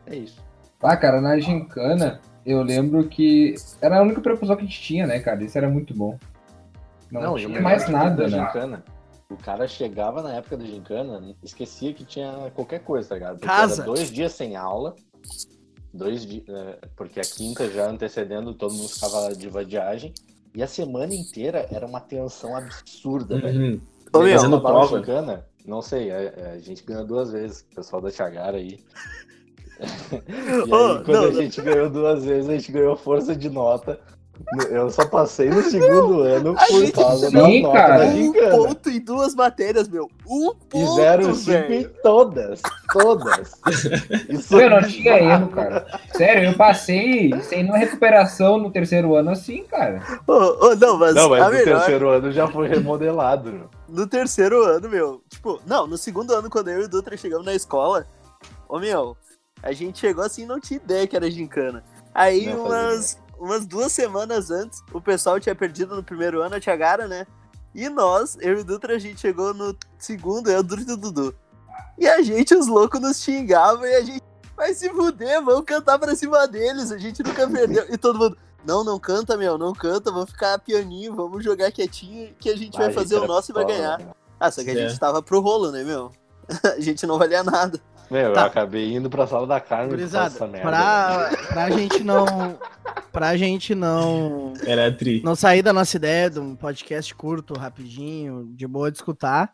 É 0.06 0.16
isso. 0.16 0.42
Ah, 0.82 0.96
cara, 0.96 1.20
na 1.20 1.38
gincana, 1.38 2.20
eu 2.46 2.62
lembro 2.62 3.08
que 3.08 3.54
era 3.80 3.98
a 3.98 4.02
única 4.02 4.20
preocupação 4.20 4.56
que 4.56 4.62
a 4.62 4.64
gente 4.66 4.80
tinha, 4.80 5.06
né, 5.06 5.18
cara? 5.18 5.42
Isso 5.42 5.58
era 5.58 5.68
muito 5.68 5.92
bom. 5.94 6.18
Não, 7.10 7.38
e 7.38 7.46
o 7.46 7.48
tinha 7.48 7.60
mais 7.60 7.86
de 7.86 7.92
nada, 7.92 8.28
né? 8.28 8.46
gincana, 8.46 8.84
o 9.30 9.36
cara 9.36 9.66
chegava 9.66 10.22
na 10.22 10.34
época 10.34 10.56
da 10.56 10.64
gincana, 10.64 11.34
esquecia 11.42 11.92
que 11.92 12.04
tinha 12.04 12.50
qualquer 12.54 12.80
coisa, 12.80 13.08
tá 13.10 13.14
ligado? 13.16 13.32
Porque 13.34 13.46
Casa. 13.46 13.82
Era 13.82 13.84
dois 13.84 14.10
dias 14.10 14.32
sem 14.32 14.56
aula, 14.56 14.94
dois 15.92 16.24
dias, 16.26 16.44
porque 16.96 17.20
a 17.20 17.24
quinta 17.24 17.68
já 17.70 17.88
antecedendo, 17.88 18.54
todo 18.54 18.74
mundo 18.74 18.88
ficava 18.88 19.34
de 19.34 19.48
vadiagem, 19.48 20.12
e 20.54 20.62
a 20.62 20.66
semana 20.66 21.14
inteira 21.14 21.66
era 21.70 21.86
uma 21.86 22.00
tensão 22.00 22.56
absurda, 22.56 23.38
velho. 23.40 23.60
Uhum. 23.74 23.80
Ô, 24.12 24.18
meu, 24.20 24.36
Fazendo 24.38 24.60
prova. 24.60 24.98
gincana, 24.98 25.46
não 25.66 25.82
sei, 25.82 26.10
a, 26.10 26.52
a 26.54 26.58
gente 26.58 26.82
ganhou 26.84 27.04
duas 27.06 27.30
vezes, 27.32 27.60
o 27.70 27.74
pessoal 27.76 28.00
da 28.02 28.10
Chagara 28.10 28.56
aí. 28.56 28.78
e 30.10 30.14
aí, 30.52 30.62
Ô, 30.62 31.04
quando 31.04 31.06
não, 31.08 31.24
a 31.24 31.26
não. 31.30 31.32
gente 31.34 31.60
ganhou 31.60 31.90
duas 31.90 32.24
vezes, 32.24 32.48
a 32.48 32.54
gente 32.54 32.72
ganhou 32.72 32.96
força 32.96 33.36
de 33.36 33.48
nota. 33.50 34.00
Eu 34.70 34.88
só 34.88 35.04
passei 35.04 35.50
no 35.50 35.60
segundo 35.62 36.20
ano 36.20 36.54
a 36.56 36.64
por 36.66 36.92
causa 36.92 37.28
da 37.30 37.40
nota 37.40 37.72
cara. 37.72 37.98
da 37.98 38.04
um 38.06 38.16
gincana. 38.16 38.50
ponto 38.56 38.88
em 38.88 39.00
duas 39.00 39.34
matérias, 39.34 39.88
meu. 39.88 40.08
Um 40.26 40.52
E 40.74 40.84
ponto, 40.84 40.94
zero 40.94 41.34
cinco 41.34 41.72
em 41.72 41.82
velho. 41.82 41.94
todas. 42.02 42.62
Todas. 42.92 43.52
Isso 44.28 44.58
Eu 44.58 44.70
não 44.70 44.82
tinha 44.82 45.18
erro, 45.18 45.48
cara. 45.48 45.86
Sério, 46.14 46.50
eu 46.50 46.54
passei 46.56 47.30
sem 47.42 47.58
nenhuma 47.62 47.78
recuperação 47.78 48.58
no 48.58 48.70
terceiro 48.70 49.14
ano 49.14 49.30
assim, 49.30 49.64
cara. 49.64 50.02
Ô, 50.26 50.68
ô, 50.68 50.74
não, 50.74 50.96
mas, 50.98 51.14
Não, 51.14 51.28
mas 51.28 51.42
a 51.42 51.46
no 51.46 51.50
melhor... 51.52 51.76
terceiro 51.78 52.08
ano 52.08 52.32
já 52.32 52.48
foi 52.48 52.68
remodelado. 52.68 53.52
meu. 53.52 53.70
No 53.88 54.06
terceiro 54.06 54.62
ano, 54.64 54.88
meu. 54.88 55.22
Tipo, 55.28 55.60
não, 55.66 55.86
no 55.86 55.98
segundo 55.98 56.32
ano, 56.32 56.48
quando 56.48 56.68
eu 56.68 56.80
e 56.80 56.84
o 56.84 56.88
Dutra 56.88 57.16
chegamos 57.16 57.44
na 57.44 57.54
escola, 57.54 58.06
ô, 58.68 58.78
meu, 58.78 59.16
a 59.62 59.72
gente 59.72 59.98
chegou 59.98 60.24
assim 60.24 60.42
e 60.42 60.46
não 60.46 60.60
tinha 60.60 60.78
ideia 60.78 61.06
que 61.06 61.16
era 61.16 61.30
gincana. 61.30 61.84
Aí, 62.14 62.46
Não 62.46 62.66
umas, 62.66 63.18
umas 63.38 63.66
duas 63.66 63.92
semanas 63.92 64.50
antes, 64.50 64.82
o 64.92 65.00
pessoal 65.00 65.38
tinha 65.38 65.54
perdido 65.54 65.94
no 65.94 66.02
primeiro 66.02 66.40
ano 66.40 66.56
a 66.56 66.60
Tiagara, 66.60 67.06
né? 67.06 67.26
E 67.74 67.88
nós, 67.88 68.36
eu 68.40 68.58
e 68.58 68.60
o 68.62 68.64
Dutra, 68.64 68.96
a 68.96 68.98
gente 68.98 69.20
chegou 69.20 69.52
no 69.52 69.76
segundo, 69.98 70.50
eu, 70.50 70.60
o 70.60 70.62
Dutra 70.62 70.84
e 70.88 70.92
o 70.92 70.96
Dudu. 70.96 71.34
E 71.98 72.06
a 72.06 72.22
gente, 72.22 72.54
os 72.54 72.66
loucos, 72.66 73.00
nos 73.00 73.20
xingavam 73.22 73.84
e 73.86 73.94
a 73.94 74.02
gente 74.02 74.22
vai 74.56 74.72
se 74.74 74.88
fuder, 74.90 75.42
vamos 75.44 75.64
cantar 75.64 75.98
pra 75.98 76.14
cima 76.14 76.46
deles, 76.46 76.90
a 76.92 76.98
gente 76.98 77.22
nunca 77.22 77.48
perdeu. 77.48 77.86
E 77.90 77.96
todo 77.98 78.18
mundo, 78.18 78.36
Não, 78.66 78.82
não 78.84 78.98
canta, 78.98 79.36
meu, 79.36 79.56
não 79.56 79.72
canta, 79.72 80.10
vamos 80.10 80.30
ficar 80.30 80.58
pianinho, 80.58 81.14
vamos 81.14 81.42
jogar 81.44 81.70
quietinho 81.70 82.34
que 82.38 82.50
a 82.50 82.56
gente 82.56 82.74
Ah, 82.76 82.80
vai 82.80 82.88
a 82.90 82.92
fazer 82.92 83.14
gente 83.14 83.24
o 83.24 83.28
nosso 83.28 83.52
e 83.52 83.54
vai 83.54 83.64
ganhar. 83.64 83.98
né? 83.98 84.06
Ah, 84.38 84.50
só 84.50 84.62
que 84.64 84.70
a 84.70 84.72
É. 84.74 84.88
gente 84.88 84.98
tava 84.98 85.22
pro 85.22 85.40
rolo, 85.40 85.70
né, 85.70 85.82
meu? 85.84 86.10
A 86.76 86.80
gente 86.80 87.06
não 87.06 87.18
valia 87.18 87.42
nada. 87.42 87.80
Meu, 88.10 88.32
Tá. 88.32 88.40
eu 88.42 88.46
acabei 88.46 88.92
indo 88.94 89.08
pra 89.10 89.26
sala 89.26 89.46
da 89.46 89.60
carne 89.60 89.90
Gurizada, 89.90 90.30
dessa 90.30 90.46
merda. 90.46 90.68
pra, 90.68 91.30
pra 91.48 91.70
gente 91.70 92.02
não. 92.02 92.58
Pra 93.12 93.36
gente 93.36 93.74
não. 93.74 94.54
Era 94.64 94.90
tri. 94.92 95.22
Não 95.24 95.36
sair 95.36 95.62
da 95.62 95.72
nossa 95.72 95.96
ideia 95.96 96.28
de 96.30 96.40
um 96.40 96.54
podcast 96.56 97.14
curto, 97.14 97.54
rapidinho, 97.54 98.48
de 98.54 98.66
boa 98.66 98.90
de 98.90 98.98
escutar. 98.98 99.52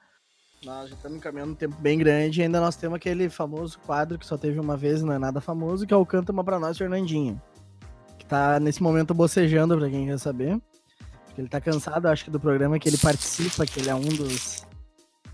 Nós 0.65 0.89
já 0.89 0.97
estamos 0.97 1.21
caminhando 1.21 1.53
um 1.53 1.55
tempo 1.55 1.77
bem 1.79 1.99
grande 1.99 2.41
e 2.41 2.43
ainda 2.45 2.61
nós 2.61 2.77
temos 2.77 2.97
aquele 2.97 3.29
famoso 3.29 3.79
quadro 3.81 4.19
que 4.19 4.27
só 4.27 4.37
teve 4.39 4.59
uma 4.59 4.77
vez 4.77 5.01
e 5.01 5.05
não 5.05 5.13
é 5.13 5.19
nada 5.19 5.41
famoso, 5.41 5.87
que 5.87 5.93
é 5.93 5.97
o 5.97 6.07
Canta 6.07 6.33
Uma 6.33 6.43
Pra 6.45 6.59
Nós, 6.59 6.79
Fernandinho. 6.79 7.41
Que 8.19 8.25
tá 8.25 8.59
nesse 8.59 8.83
momento 8.83 9.13
bocejando, 9.13 9.77
pra 9.77 9.91
quem 9.91 10.07
quer 10.07 10.19
saber. 10.19 10.59
Porque 11.27 11.41
ele 11.41 11.49
tá 11.49 11.61
cansado, 11.61 12.07
acho 12.07 12.25
que, 12.25 12.31
do 12.31 12.41
programa 12.41 12.79
que 12.79 12.89
ele 12.89 12.97
participa, 12.97 13.67
que 13.67 13.81
ele 13.81 13.91
é 13.91 13.95
um 13.95 14.01
dos, 14.01 14.67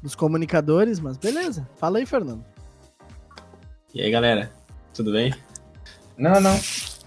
dos 0.03 0.15
comunicadores, 0.17 0.99
mas 0.99 1.17
beleza. 1.17 1.69
Fala 1.77 1.99
aí, 1.99 2.07
Fernando. 2.07 2.45
E 3.95 4.01
aí, 4.03 4.11
galera? 4.11 4.51
Tudo 4.95 5.13
bem? 5.13 5.33
Não, 6.17 6.41
não. 6.41 6.59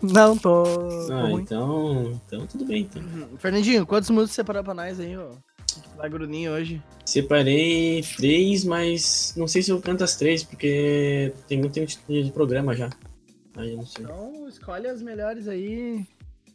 Não, 0.02 0.38
tô, 0.38 0.64
tô 0.64 1.14
Ah, 1.14 1.22
ruim. 1.24 1.42
então, 1.42 2.22
então 2.28 2.46
tudo 2.48 2.66
bem. 2.66 2.82
Então. 2.84 3.02
Fernandinho, 3.38 3.86
quantas 3.86 4.10
músicas 4.10 4.32
você 4.32 4.36
separou 4.36 4.64
pra 4.64 4.74
nós 4.74 5.00
aí, 5.00 5.18
ó? 5.18 5.30
O 5.78 5.82
que 5.82 5.90
tu 5.90 5.98
vai 5.98 6.10
grudinho 6.10 6.52
hoje? 6.52 6.82
Separei 7.06 8.04
três, 8.18 8.64
mas 8.64 9.34
não 9.36 9.48
sei 9.48 9.62
se 9.62 9.72
eu 9.72 9.82
canto 9.82 10.04
as 10.04 10.16
três, 10.16 10.44
porque 10.44 11.34
tem 11.48 11.60
muito 11.60 11.74
tempo 11.74 11.88
de 11.88 12.24
de 12.24 12.32
programa 12.32 12.76
já. 12.76 12.90
Aí 13.56 13.72
eu 13.72 13.78
não 13.78 13.86
sei. 13.86 14.04
Então, 14.04 14.48
escolhe 14.48 14.88
as 14.88 15.02
melhores 15.02 15.48
aí 15.48 16.06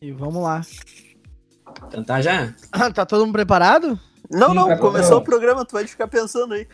e 0.00 0.12
vamos 0.12 0.42
lá. 0.42 0.62
Cantar 1.90 2.22
já? 2.22 2.54
Ah, 2.72 2.90
tá 2.90 3.04
todo 3.04 3.26
mundo 3.26 3.34
preparado? 3.34 3.98
Não, 4.30 4.50
Sim, 4.50 4.54
não, 4.54 4.66
vai, 4.68 4.78
começou 4.78 5.18
o 5.18 5.24
programa, 5.24 5.64
tu 5.64 5.72
vai 5.72 5.86
ficar 5.86 6.08
pensando 6.08 6.54
aí. 6.54 6.66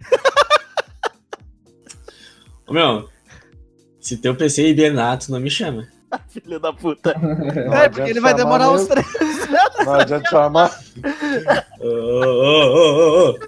Ô 2.66 2.72
meu, 2.72 3.08
se 4.00 4.16
teu 4.16 4.34
PC 4.34 4.62
é 4.62 4.68
hibernato, 4.68 5.30
não 5.30 5.40
me 5.40 5.50
chama. 5.50 5.88
Filho 6.28 6.58
da 6.58 6.72
puta. 6.72 7.14
É, 7.72 7.88
porque 7.88 8.10
ele 8.10 8.20
vai 8.20 8.34
demorar 8.34 8.70
uns 8.70 8.86
três. 8.86 9.06
Não 9.84 9.94
adianta 9.94 10.30
chamar. 10.30 10.80
Ô, 11.80 11.86
ô, 11.86 13.30
ô. 13.30 13.38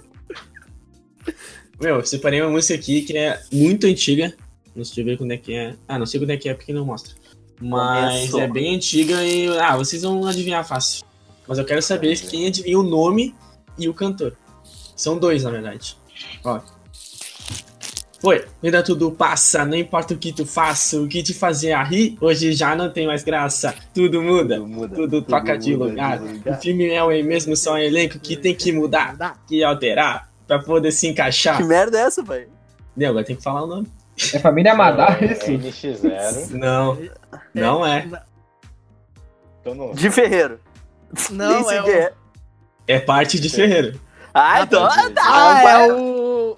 Meu, 1.79 1.95
eu 1.97 2.05
separei 2.05 2.41
uma 2.41 2.51
música 2.51 2.75
aqui 2.75 3.01
que 3.01 3.17
é 3.17 3.41
muito 3.51 3.87
antiga. 3.87 4.33
Não 4.75 4.83
sei 4.83 5.03
ver 5.03 5.17
quando 5.17 5.31
é 5.31 5.37
que 5.37 5.53
é. 5.53 5.75
Ah, 5.87 5.99
não 5.99 6.05
sei 6.05 6.19
quando 6.19 6.31
é 6.31 6.37
que 6.37 6.49
é 6.49 6.53
porque 6.53 6.73
não 6.73 6.85
mostra. 6.85 7.13
Mas 7.59 8.15
Começou. 8.31 8.41
é 8.41 8.47
bem 8.47 8.75
antiga 8.75 9.23
e. 9.23 9.47
Ah, 9.59 9.75
vocês 9.77 10.01
vão 10.01 10.25
adivinhar 10.25 10.67
fácil. 10.67 11.05
Mas 11.47 11.57
eu 11.57 11.65
quero 11.65 11.81
saber 11.81 12.17
quem 12.19 12.47
adivinha 12.47 12.79
o 12.79 12.83
nome 12.83 13.35
e 13.77 13.87
o 13.89 13.93
cantor. 13.93 14.35
São 14.95 15.17
dois, 15.17 15.43
na 15.43 15.49
verdade. 15.49 15.97
Ó. 16.43 16.59
Foi, 18.23 18.45
ainda 18.63 18.81
tudo 18.81 19.11
passa, 19.11 19.65
não 19.65 19.75
importa 19.75 20.13
o 20.13 20.17
que 20.17 20.31
tu 20.31 20.45
faça, 20.45 20.95
o 20.97 21.09
que 21.09 21.21
te 21.21 21.33
fazia 21.33 21.83
rir, 21.83 22.17
hoje 22.21 22.53
já 22.53 22.73
não 22.73 22.89
tem 22.89 23.05
mais 23.05 23.21
graça. 23.21 23.75
Tudo 23.93 24.21
muda, 24.21 24.55
Tudo 24.55 24.67
muda, 24.69 24.95
tudo 24.95 25.21
tudo 25.21 25.25
toca 25.27 25.57
de 25.57 25.73
muda 25.75 25.85
lugar. 25.89 26.19
de 26.19 26.23
O 26.23 26.31
lugar. 26.31 26.61
filme 26.61 26.89
é 26.89 27.03
o 27.03 27.09
mesmo, 27.09 27.53
só 27.57 27.73
um 27.73 27.77
elenco 27.77 28.17
que 28.19 28.37
tem 28.37 28.55
que 28.55 28.71
mudar, 28.71 29.43
que 29.45 29.61
alterar, 29.61 30.31
pra 30.47 30.57
poder 30.57 30.93
se 30.93 31.05
encaixar. 31.05 31.57
Que 31.57 31.65
merda 31.65 31.99
é 31.99 32.03
essa, 32.03 32.23
velho? 32.23 32.47
Não, 32.95 33.09
agora 33.09 33.25
tem 33.25 33.35
que 33.35 33.43
falar 33.43 33.63
o 33.63 33.67
nome. 33.67 33.87
É 34.33 34.39
família 34.39 34.73
Madar 34.73 35.21
É 35.21 35.25
esse? 35.33 35.57
NX0. 35.57 36.51
Não, 36.55 36.97
não 37.53 37.85
é. 37.85 38.07
De 39.95 40.09
Ferreiro. 40.09 40.61
Não, 41.29 41.69
é 41.69 41.81
o... 41.83 41.89
é. 41.89 42.13
É 42.87 42.99
parte 43.01 43.37
de 43.37 43.49
Ferreiro. 43.49 43.99
Ah, 44.33 44.61
então. 44.61 44.87
tá. 44.87 45.21
Ah, 45.25 45.63
é 45.71 45.91
o... 45.93 46.57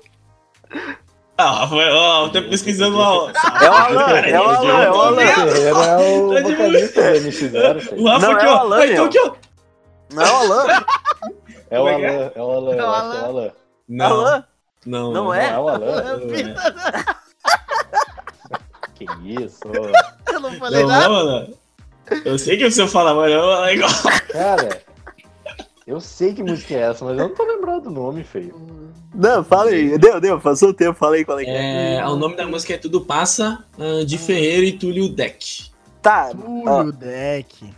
Ah, 1.38 1.68
foi, 1.68 1.84
ó, 1.92 2.30
tô 2.30 2.42
pesquisando 2.44 2.98
lá. 2.98 3.14
ó. 3.14 3.30
É 3.30 3.70
o 3.70 3.74
Alan, 3.74 4.20
é 4.20 4.40
o 4.40 4.44
Alan, 4.50 4.82
é 4.84 4.90
o 4.90 4.96
Alan. 5.02 5.22
É 5.22 5.74
o 5.74 6.34
Tá 6.34 6.42
vocalista 6.42 7.02
do 7.02 7.18
NX0. 7.20 7.80
filho. 7.82 8.02
O 8.02 8.08
Rafa 8.08 8.26
Não, 8.28 8.32
aqui, 8.36 8.46
é 8.46 8.50
o 8.50 8.52
ó. 8.56 8.84
Então 8.86 9.06
aqui, 9.06 9.20
ó. 9.20 9.32
Não, 10.14 10.24
é 10.24 10.32
o 10.32 10.36
Alan. 10.36 10.66
É 11.72 11.80
o 11.82 11.88
é 11.90 11.92
é? 12.02 12.08
Alan, 12.08 12.32
é 12.36 12.42
o 12.42 12.52
Alan, 12.52 12.72
É 12.72 12.76
o 12.76 12.80
eu 12.80 12.90
acho 12.92 13.12
que 13.12 13.18
é 13.18 13.20
Alan. 13.20 13.28
o 13.34 13.38
Alan. 13.40 13.52
Não, 13.90 14.06
Alan? 14.06 14.44
não, 14.86 15.12
Não 15.12 15.24
Não 15.26 15.34
é? 15.34 15.50
é 15.50 15.58
o 15.58 15.68
Alan? 15.68 15.80
Não, 15.80 16.36
é. 16.36 17.06
Que 18.96 19.06
isso? 19.26 19.60
Eu 20.32 20.40
não 20.40 20.54
falei 20.54 20.82
Não, 20.84 20.88
nada. 20.90 21.10
não, 21.10 21.16
Alan. 21.18 21.48
Eu 22.24 22.38
sei 22.40 22.56
que 22.58 22.66
o 22.66 22.72
senhor 22.72 22.88
fala, 22.88 23.14
mas 23.14 23.32
é 23.32 23.74
igual. 23.74 23.92
Cara, 24.32 24.82
eu 25.88 26.00
sei 26.00 26.34
que 26.34 26.42
música 26.44 26.74
é 26.74 26.80
essa, 26.80 27.06
mas 27.06 27.18
eu 27.18 27.28
não 27.28 27.36
tô 27.36 27.44
lembrado 27.44 27.84
do 27.84 27.92
nome, 27.92 28.24
feio. 28.24 28.56
Não, 29.14 29.44
fala 29.44 29.70
aí. 29.70 29.98
Deu, 29.98 30.20
deu, 30.20 30.40
passou 30.42 30.70
o 30.70 30.74
tempo, 30.74 30.98
fala 30.98 31.16
aí 31.16 31.24
qual 31.26 31.40
é 31.40 31.44
que 31.46 31.50
é. 31.52 31.96
É, 31.98 32.08
o 32.08 32.16
nome 32.16 32.36
da 32.36 32.46
música 32.48 32.74
é 32.74 32.78
Tudo 32.78 33.02
Passa, 33.02 33.64
ah, 33.78 34.04
de 34.06 34.18
Ferreiro 34.18 34.64
e 34.66 34.74
Túlio 34.78 35.08
Deck. 35.10 35.72
Tá, 36.02 36.30
Túlio 36.32 36.92
Deck. 36.92 37.74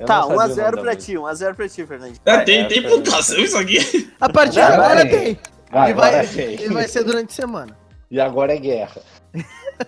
Eu 0.00 0.06
tá, 0.06 0.20
não 0.26 0.36
sabia 0.38 0.44
o 0.44 0.48
nome 0.48 0.54
1x0 0.54 0.76
da 0.76 0.82
pra 0.82 0.96
ti, 0.96 1.12
1x0 1.14 1.54
pra 1.54 1.68
ti, 1.68 1.86
Fernandinho. 1.86 2.20
Ah, 2.26 2.36
Vai. 2.36 2.44
tem, 2.44 2.58
é, 2.60 2.64
tem 2.64 2.82
foi- 2.82 2.90
pontuação 2.90 3.38
isso 3.38 3.56
aqui? 3.58 4.10
A 4.20 4.28
partir 4.28 4.54
de 4.54 4.60
Vai. 4.60 4.72
agora 4.72 5.08
tem. 5.08 5.38
Vai, 5.70 5.90
E 5.90 5.94
vai, 5.94 6.08
agora 6.14 6.28
tem. 6.28 6.44
ele 6.54 6.74
vai 6.74 6.88
ser 6.88 7.04
durante 7.04 7.30
a 7.30 7.34
semana. 7.34 7.76
E 8.10 8.20
agora 8.20 8.54
é 8.54 8.58
guerra. 8.58 9.00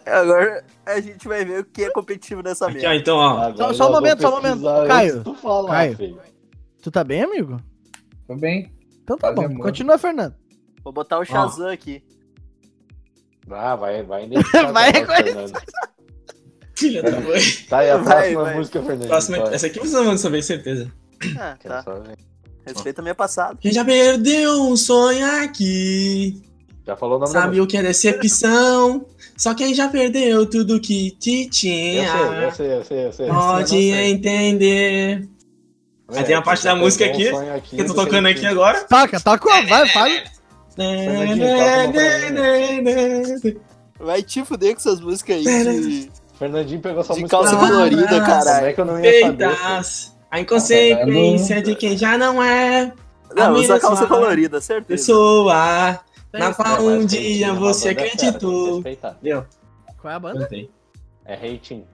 Agora 0.07 0.65
a 0.87 0.99
gente 1.01 1.29
vai 1.29 1.45
ver 1.45 1.61
o 1.61 1.65
que 1.65 1.85
é 1.85 1.91
competitivo 1.91 2.43
nessa 2.43 2.67
Aqui, 2.67 2.79
ó, 2.79 2.81
merda. 2.81 2.97
então, 2.97 3.17
ó. 3.19 3.39
Agora 3.43 3.75
só 3.75 3.89
um 3.89 3.93
momento, 3.93 4.23
só 4.23 4.29
um 4.29 4.43
momento. 4.43 4.63
Caio, 4.89 5.23
Tu 5.23 5.35
falar, 5.35 5.71
Caio. 5.71 5.97
feio. 5.97 6.19
Tu 6.85 6.91
tá 6.91 7.03
bem, 7.03 7.23
amigo? 7.23 7.57
Tô 8.27 8.37
bem. 8.37 8.71
Então 9.03 9.17
tá 9.17 9.29
Fazer 9.29 9.41
bom. 9.49 9.55
amor. 9.55 9.63
Continua, 9.65 9.97
Fernando. 9.97 10.35
Vou 10.85 10.93
botar 10.93 11.19
o 11.19 11.25
Shazam 11.25 11.69
aqui. 11.69 12.03
Ah, 13.51 13.75
vai, 13.75 14.03
vai. 14.03 14.29
Vai 14.71 14.91
reconhecer. 14.93 15.53
Filha 16.77 17.03
da 17.03 17.11
mãe. 17.21 17.41
Tá, 17.71 17.85
e 17.85 17.91
a 17.91 17.97
Vai, 17.97 18.05
próxima 18.35 18.43
vai. 18.45 18.55
música, 18.59 18.83
Fernando? 18.83 19.09
Próxima, 19.09 19.37
essa 19.55 19.67
aqui 19.67 19.79
vocês 19.79 19.93
não 19.95 20.05
vão 20.05 20.19
saber, 20.19 20.43
certeza. 20.43 20.93
Ah, 21.39 21.57
tá. 21.63 21.85
Respeita 22.67 23.01
a 23.01 23.03
minha 23.03 23.15
passada. 23.15 23.57
Quem 23.59 23.73
já 23.73 23.83
perdeu 23.83 24.63
um 24.63 24.77
sonho 24.77 25.25
aqui, 25.43 26.43
Já 26.87 26.95
falou 26.97 27.17
o 27.17 27.21
nome 27.21 27.33
sabe 27.33 27.61
o 27.63 27.67
que 27.67 27.79
é 27.79 27.83
decepção. 27.83 29.07
Só 29.39 29.55
quem 29.55 29.73
já 29.75 29.89
perdeu 29.89 30.45
tudo 30.45 30.79
que 30.81 31.13
te 31.13 31.49
tinha? 31.49 32.05
Eu 32.07 32.11
sei, 32.13 32.45
eu 32.45 32.53
sei, 32.53 32.67
eu 32.77 32.85
sei, 32.85 33.07
eu 33.07 33.13
sei. 33.13 33.27
pode 33.29 33.89
Eu 33.89 33.97
entender. 34.07 35.29
Aí 36.17 36.25
tem 36.25 36.35
a 36.35 36.43
parte 36.43 36.63
já 36.63 36.75
da 36.75 36.81
música 36.81 37.05
aqui, 37.07 37.29
aqui 37.29 37.77
Que 37.77 37.83
eu 37.83 37.87
tô 37.87 37.93
do 37.95 38.05
tocando 38.05 38.27
aqui 38.29 38.47
agora. 38.47 38.85
Toca, 38.85 39.21
toca, 39.21 39.63
vai, 39.63 39.89
fala. 39.89 40.11
Vai 43.99 44.23
te 44.23 44.45
fuder 44.45 44.75
com 44.75 44.81
essas 44.81 45.01
músicas 45.01 45.37
aí 45.37 45.45
de, 45.45 46.11
Fernandinho 46.39 46.81
pegou 46.81 47.01
essa 47.01 47.15
de 47.15 47.21
música. 47.21 47.37
calça 47.39 47.57
colorida, 47.57 48.01
nossa. 48.01 48.21
Como 48.21 48.27
caralho. 48.27 48.67
é 48.67 48.73
que 48.73 48.81
eu 48.81 48.85
não 48.85 49.05
ia 49.05 49.21
saber? 49.21 49.57
a 50.31 50.41
inconsequência 50.41 51.63
de 51.63 51.75
quem 51.77 51.97
já 51.97 52.19
não 52.19 52.43
é 52.43 52.93
Não, 53.35 53.53
usa 53.55 53.79
calça 53.79 54.07
colorida, 54.07 54.61
certeza. 54.61 54.87
pessoa. 54.89 56.01
Na 56.33 56.53
qual 56.53 56.77
É, 56.77 56.81
um 56.81 57.07
dia 57.07 57.47
é 57.47 57.53
você 57.53 57.91
acreditou. 57.91 58.83
Deu? 59.23 59.45
Qual 60.01 60.13
é 60.13 60.17
a 60.17 60.19
banda? 60.19 60.49
É 61.25 61.35
hating. 61.35 61.85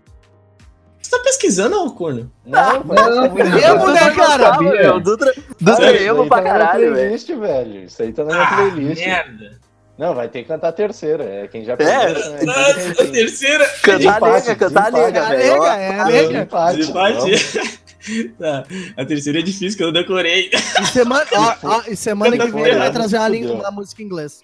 Você 1.10 1.16
tá 1.18 1.24
pesquisando, 1.24 1.76
ô 1.84 1.90
corno? 1.90 2.30
Não, 2.46 2.84
Não, 2.84 3.24
Eu, 3.26 3.78
mulher, 3.78 4.14
cara. 4.14 4.50
Calma, 4.52 4.70
meu, 4.70 5.00
Dutra, 5.00 5.34
Dutra 5.60 5.86
é 5.96 6.02
emo 6.04 6.22
Isso 6.22 6.22
aí 6.22 6.28
pra 6.28 6.36
tá 6.36 6.36
na 6.36 6.40
minha 6.42 6.52
caralho, 6.52 6.80
velho. 6.80 6.94
playlist, 6.94 7.28
velho. 7.28 7.84
Isso 7.84 8.02
aí 8.02 8.12
tá 8.12 8.24
na 8.24 8.32
minha 8.32 8.44
Ah, 8.46 8.56
playlist. 8.56 9.04
merda. 9.04 9.60
Não, 9.98 10.14
vai 10.14 10.28
ter 10.28 10.42
que 10.42 10.48
cantar 10.48 10.68
a 10.68 10.72
terceira. 10.72 11.24
É 11.24 11.48
quem 11.48 11.64
já 11.64 11.72
É, 11.72 11.76
perdeu. 11.76 12.30
né? 12.30 12.42
Nossa, 12.44 13.02
a 13.02 13.06
terceira. 13.10 13.66
Cantar 13.82 14.16
Empate, 14.18 14.48
nega, 14.48 14.56
cantar 14.56 14.92
desempate. 14.92 15.12
nega, 15.12 15.18
É 15.18 15.20
a 15.20 15.28
velho. 15.30 15.42
nega, 15.52 15.60
Ó, 15.62 15.66
é 15.66 16.00
a 16.00 16.04
nega. 16.04 16.38
empate. 16.42 17.80
Tá. 18.38 18.64
A 18.96 19.04
terceira 19.04 19.40
é 19.40 19.42
difícil, 19.42 19.76
que 19.76 19.82
eu 19.82 19.88
não 19.88 19.92
decorei. 19.92 20.50
E 20.80 20.86
semana, 20.86 21.26
ó, 21.34 21.54
ó, 21.64 21.82
e 21.86 21.94
semana 21.94 22.38
que 22.38 22.50
vem 22.50 22.64
ele 22.64 22.78
vai 22.78 22.90
trazer 22.90 23.18
uma, 23.18 23.28
língua, 23.28 23.52
uma 23.56 23.70
música 23.70 24.00
em 24.00 24.06
inglês. 24.06 24.40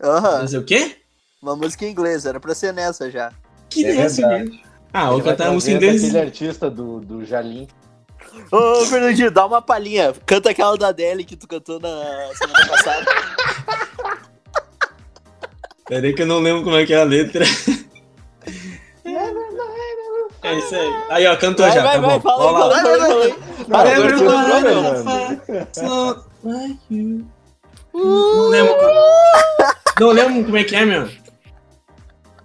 Aham, 0.00 0.40
Fazer 0.42 0.58
o 0.58 0.64
quê? 0.64 0.96
uma 1.42 1.56
música 1.56 1.84
em 1.84 1.90
inglês, 1.90 2.24
era 2.24 2.38
pra 2.38 2.54
ser 2.54 2.72
nessa 2.72 3.10
já. 3.10 3.32
Que 3.68 3.84
É 3.84 3.92
verdade. 3.94 4.20
né? 4.50 4.58
Ah, 4.92 5.10
vou 5.10 5.22
cantar 5.22 5.46
a 5.48 5.52
música 5.52 5.72
em 5.72 5.76
inglês. 5.76 6.02
Aquele 6.04 6.18
artista 6.18 6.70
do, 6.70 7.00
do 7.00 7.24
Jalim. 7.24 7.66
Ô, 8.50 8.84
Fernandinho, 8.86 9.30
dá 9.30 9.46
uma 9.46 9.62
palhinha. 9.62 10.12
Canta 10.26 10.50
aquela 10.50 10.76
da 10.76 10.88
Adele 10.88 11.24
que 11.24 11.36
tu 11.36 11.46
cantou 11.46 11.78
na 11.80 12.28
semana 12.34 12.66
passada. 12.68 13.06
Peraí 15.86 16.12
que 16.14 16.22
eu 16.22 16.26
não 16.26 16.40
lembro 16.40 16.64
como 16.64 16.76
é 16.76 16.84
que 16.86 16.92
é 16.92 17.00
a 17.00 17.04
letra. 17.04 17.44
É 20.42 20.54
isso 20.54 20.74
aí. 20.74 20.92
Aí, 21.10 21.26
ó, 21.26 21.36
cantou 21.36 21.66
Vai, 21.66 21.74
já. 21.74 21.82
vai, 21.82 21.96
tá 21.96 22.00
vai, 22.00 22.18
bom. 22.18 22.20
fala 22.20 22.42
aí, 22.42 22.46
Vamos 22.52 22.68
lá. 22.68 22.80
fala 22.80 22.92
aí, 22.92 22.98
fala 23.00 23.24
aí. 23.24 23.30
Não, 25.82 26.24
like 26.44 27.24
lembro. 28.50 28.74
Não 30.00 30.10
lembro 30.12 30.44
como 30.44 30.56
é 30.56 30.64
que 30.64 30.76
é, 30.76 30.84
meu. 30.84 31.08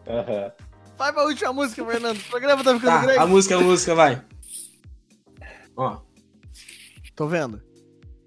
Aham. 0.08 0.52
Vai 0.98 1.12
pra 1.12 1.26
última 1.26 1.52
música, 1.54 1.86
Fernando. 1.86 2.18
O 2.18 2.24
programa 2.30 2.64
tá 2.64 2.74
ficando 2.76 2.92
Tá, 2.92 3.02
grande. 3.02 3.20
a 3.20 3.26
música, 3.28 3.56
a 3.58 3.62
música, 3.62 3.96
vai. 3.96 4.22
Ó. 5.76 5.98
Tô 7.16 7.28
vendo. 7.28 7.62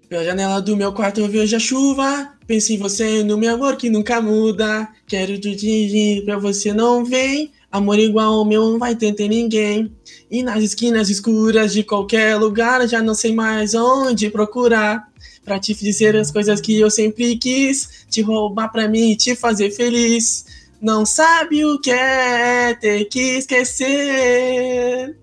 Pela 0.07 0.23
janela 0.23 0.61
do 0.61 0.75
meu 0.75 0.91
quarto 0.93 1.19
eu 1.19 1.27
vejo 1.27 1.55
a 1.55 1.59
chuva. 1.59 2.33
Penso 2.47 2.73
em 2.73 2.77
você 2.77 3.23
no 3.23 3.37
meu 3.37 3.53
amor 3.53 3.75
que 3.75 3.89
nunca 3.89 4.21
muda. 4.21 4.87
Quero 5.07 5.37
te 5.39 5.55
dirigir 5.55 6.25
pra 6.25 6.37
você 6.37 6.73
não 6.73 7.05
vem. 7.05 7.51
Amor 7.71 7.99
igual 7.99 8.33
ao 8.33 8.45
meu 8.45 8.71
não 8.71 8.79
vai 8.79 8.95
ter, 8.95 9.13
ter 9.13 9.27
ninguém. 9.27 9.95
E 10.29 10.41
nas 10.41 10.63
esquinas 10.63 11.09
escuras 11.09 11.71
de 11.73 11.83
qualquer 11.83 12.35
lugar 12.37 12.87
já 12.87 13.01
não 13.01 13.13
sei 13.13 13.33
mais 13.33 13.73
onde 13.75 14.29
procurar. 14.29 15.07
Pra 15.45 15.59
te 15.59 15.73
dizer 15.73 16.15
as 16.15 16.31
coisas 16.31 16.59
que 16.61 16.79
eu 16.79 16.89
sempre 16.89 17.35
quis. 17.37 18.05
Te 18.09 18.21
roubar 18.21 18.69
pra 18.71 18.87
mim 18.87 19.11
e 19.11 19.15
te 19.15 19.35
fazer 19.35 19.69
feliz. 19.71 20.45
Não 20.81 21.05
sabe 21.05 21.65
o 21.65 21.79
que 21.79 21.91
é 21.91 22.73
ter 22.75 23.05
que 23.05 23.37
esquecer. 23.37 25.17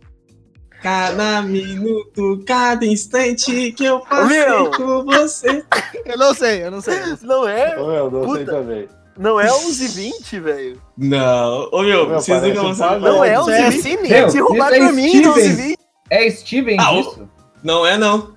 Cada 0.83 1.43
minuto, 1.43 2.43
cada 2.47 2.85
instante 2.85 3.73
que 3.73 3.85
eu 3.85 4.01
passei 4.01 4.39
Meu! 4.47 4.71
com 4.71 5.05
você. 5.05 5.65
Eu 6.05 6.17
não 6.19 6.33
sei, 6.35 6.63
eu 6.65 6.71
não 6.71 6.81
sei. 6.81 7.01
não 7.01 7.17
sei. 7.17 7.27
Não 7.29 7.49
é? 7.49 7.77
Ô, 7.81 7.87
meu, 7.89 8.11
não 8.11 8.35
sei 8.35 8.45
Puta. 8.45 8.53
também. 8.59 8.89
Não 9.19 9.41
é 9.41 9.49
11h20, 9.49 10.41
velho. 10.41 10.81
Não, 10.97 11.69
ô 11.73 11.83
meu, 11.83 12.07
Meu, 12.07 12.21
vocês 12.21 12.41
nunca 12.43 12.63
vão 12.63 12.75
saber. 12.75 13.01
Não 13.01 13.25
é 13.25 13.33
isso 13.35 13.51
é 13.51 13.69
11h20. 13.71 13.81
Cine? 13.83 14.09
É 14.13 14.21
Meu, 14.21 14.29
te 14.31 14.39
roubar 14.41 14.73
é 14.73 14.79
pra 14.79 14.93
mim 14.93 15.09
Steven. 15.09 15.23
do 15.23 15.33
11h20. 15.41 15.77
É 16.11 16.31
Steven 16.31 16.77
Ah, 16.79 16.95
isso? 16.95 17.29
Não 17.65 17.85
é 17.87 17.97
não. 17.99 18.37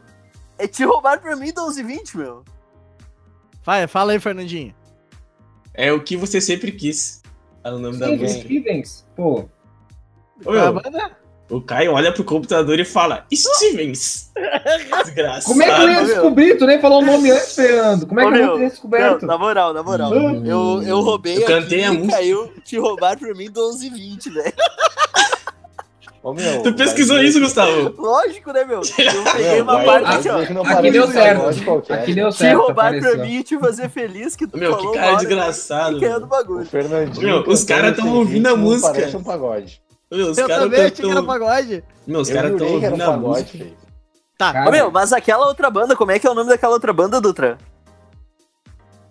É 0.57 0.65
te 0.67 0.83
roubar 0.83 1.19
pra 1.21 1.35
mim 1.35 1.53
do 1.53 1.61
11h20, 1.61 2.15
meu. 2.15 2.43
Vai, 3.63 3.85
fala 3.85 4.13
aí, 4.13 4.19
Fernandinho. 4.19 4.73
É 5.79 5.93
o 5.93 6.03
que 6.03 6.17
você 6.17 6.41
sempre 6.41 6.73
quis. 6.73 7.21
É 7.63 7.71
o 7.71 7.79
nome 7.79 7.97
da 7.97 8.07
Sim, 8.07 8.17
música. 8.17 8.41
Stevens. 8.41 9.05
Pô, 9.15 9.39
Ô, 9.39 9.47
Qual 10.43 10.55
é 10.55 10.59
a 10.67 10.71
meu, 10.73 10.81
o 11.49 11.61
Caio 11.61 11.93
olha 11.93 12.11
pro 12.13 12.23
computador 12.23 12.77
e 12.79 12.85
fala 12.85 13.25
Stevens. 13.33 14.29
Desgraçado. 15.03 15.45
como 15.45 15.63
é 15.63 15.73
que 15.73 15.81
eu 15.81 15.89
ia 15.89 16.03
descobrir? 16.05 16.57
Tu 16.57 16.65
nem 16.65 16.79
falou 16.81 17.01
o 17.01 17.05
nome 17.05 17.31
antes, 17.31 17.55
Fernando. 17.55 18.05
Como 18.05 18.19
é 18.19 18.25
Ô, 18.25 18.31
que 18.31 18.33
eu 18.35 18.39
meu, 18.39 18.45
não 18.45 18.51
teria 18.53 18.63
Não, 18.67 18.69
descoberto? 18.73 19.25
na 19.25 19.37
moral, 19.37 19.73
na 19.73 19.81
moral. 19.81 20.11
Hum. 20.13 20.45
Eu, 20.45 20.83
eu 20.83 20.99
roubei 20.99 21.37
Eu 21.37 21.45
cantei 21.45 21.83
aqui 21.83 21.89
a 21.89 21.93
e 21.93 21.97
música. 21.97 22.15
caiu 22.17 22.53
te 22.63 22.77
roubar 22.77 23.17
pra 23.17 23.33
mim 23.33 23.49
do 23.49 23.61
11h20, 23.61 24.33
velho. 24.33 24.53
Ô, 26.21 26.33
meu, 26.33 26.63
Tu 26.63 26.73
pesquisou 26.73 27.15
vai 27.15 27.25
isso, 27.25 27.39
Gustavo? 27.39 27.93
Lógico, 27.97 28.51
né, 28.51 28.65
meu? 28.65 28.81
Eu 28.81 29.23
peguei 29.31 29.61
uma 29.61 29.81
parte 29.83 30.27
aqui, 30.27 30.29
ó. 30.29 30.61
Aqui 30.63 30.91
deu 30.91 31.07
certo. 31.07 31.93
Aqui 31.93 32.13
deu 32.13 32.29
Te 32.29 32.35
certo, 32.35 32.57
roubar 32.57 32.87
apareceu. 32.87 33.15
pra 33.15 33.25
mim 33.25 33.35
e 33.35 33.43
te 33.43 33.57
fazer 33.57 33.89
feliz 33.89 34.35
que 34.35 34.45
tu 34.45 34.57
Meu, 34.57 34.71
falou 34.75 34.91
que 34.91 34.97
cara 34.99 35.15
desgraçado. 35.15 35.95
Do 35.95 36.01
meu. 36.01 36.17
O 36.17 36.25
bagulho. 36.27 36.65
Fernandinho. 36.65 37.25
Meu, 37.25 37.43
os 37.47 37.63
caras 37.63 37.95
tão 37.95 38.13
ouvindo 38.15 38.47
a 38.47 38.55
música. 38.55 38.91
Parece 38.91 39.15
um 39.15 39.23
pagode. 39.23 39.81
Meu, 40.11 40.31
os 40.31 40.37
Eu 40.37 40.47
caras 40.47 40.63
também 40.63 40.79
achei 40.81 40.91
que 40.91 41.09
era 41.11 41.23
pagode. 41.23 41.83
Meu, 42.05 42.19
os 42.19 42.29
caras 42.29 42.57
tão 42.57 42.67
ouvindo 42.67 43.01
a 43.01 43.17
música. 43.17 43.65
Tá, 44.37 44.53
Cara, 44.53 44.67
Ô, 44.69 44.71
meu, 44.71 44.91
mas 44.91 45.13
aquela 45.13 45.47
outra 45.47 45.69
banda, 45.69 45.95
como 45.95 46.11
é 46.11 46.19
que 46.19 46.27
é 46.27 46.29
o 46.29 46.33
nome 46.33 46.49
daquela 46.49 46.73
outra 46.73 46.91
banda, 46.91 47.21
Dutra? 47.21 47.57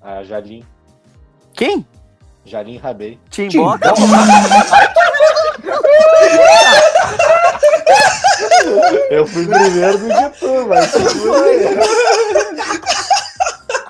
A 0.02 0.22
Jalim. 0.24 0.62
Quem? 1.54 1.86
Jalim 2.44 2.76
Rabei. 2.76 3.18
Timboca? 3.30 3.92
Eu 9.10 9.26
fui 9.26 9.46
primeiro 9.46 9.98
do 9.98 10.08
que 10.08 10.38
tu, 10.38 10.66
mas 10.68 10.90
segura 10.90 11.40
aí. 11.44 11.58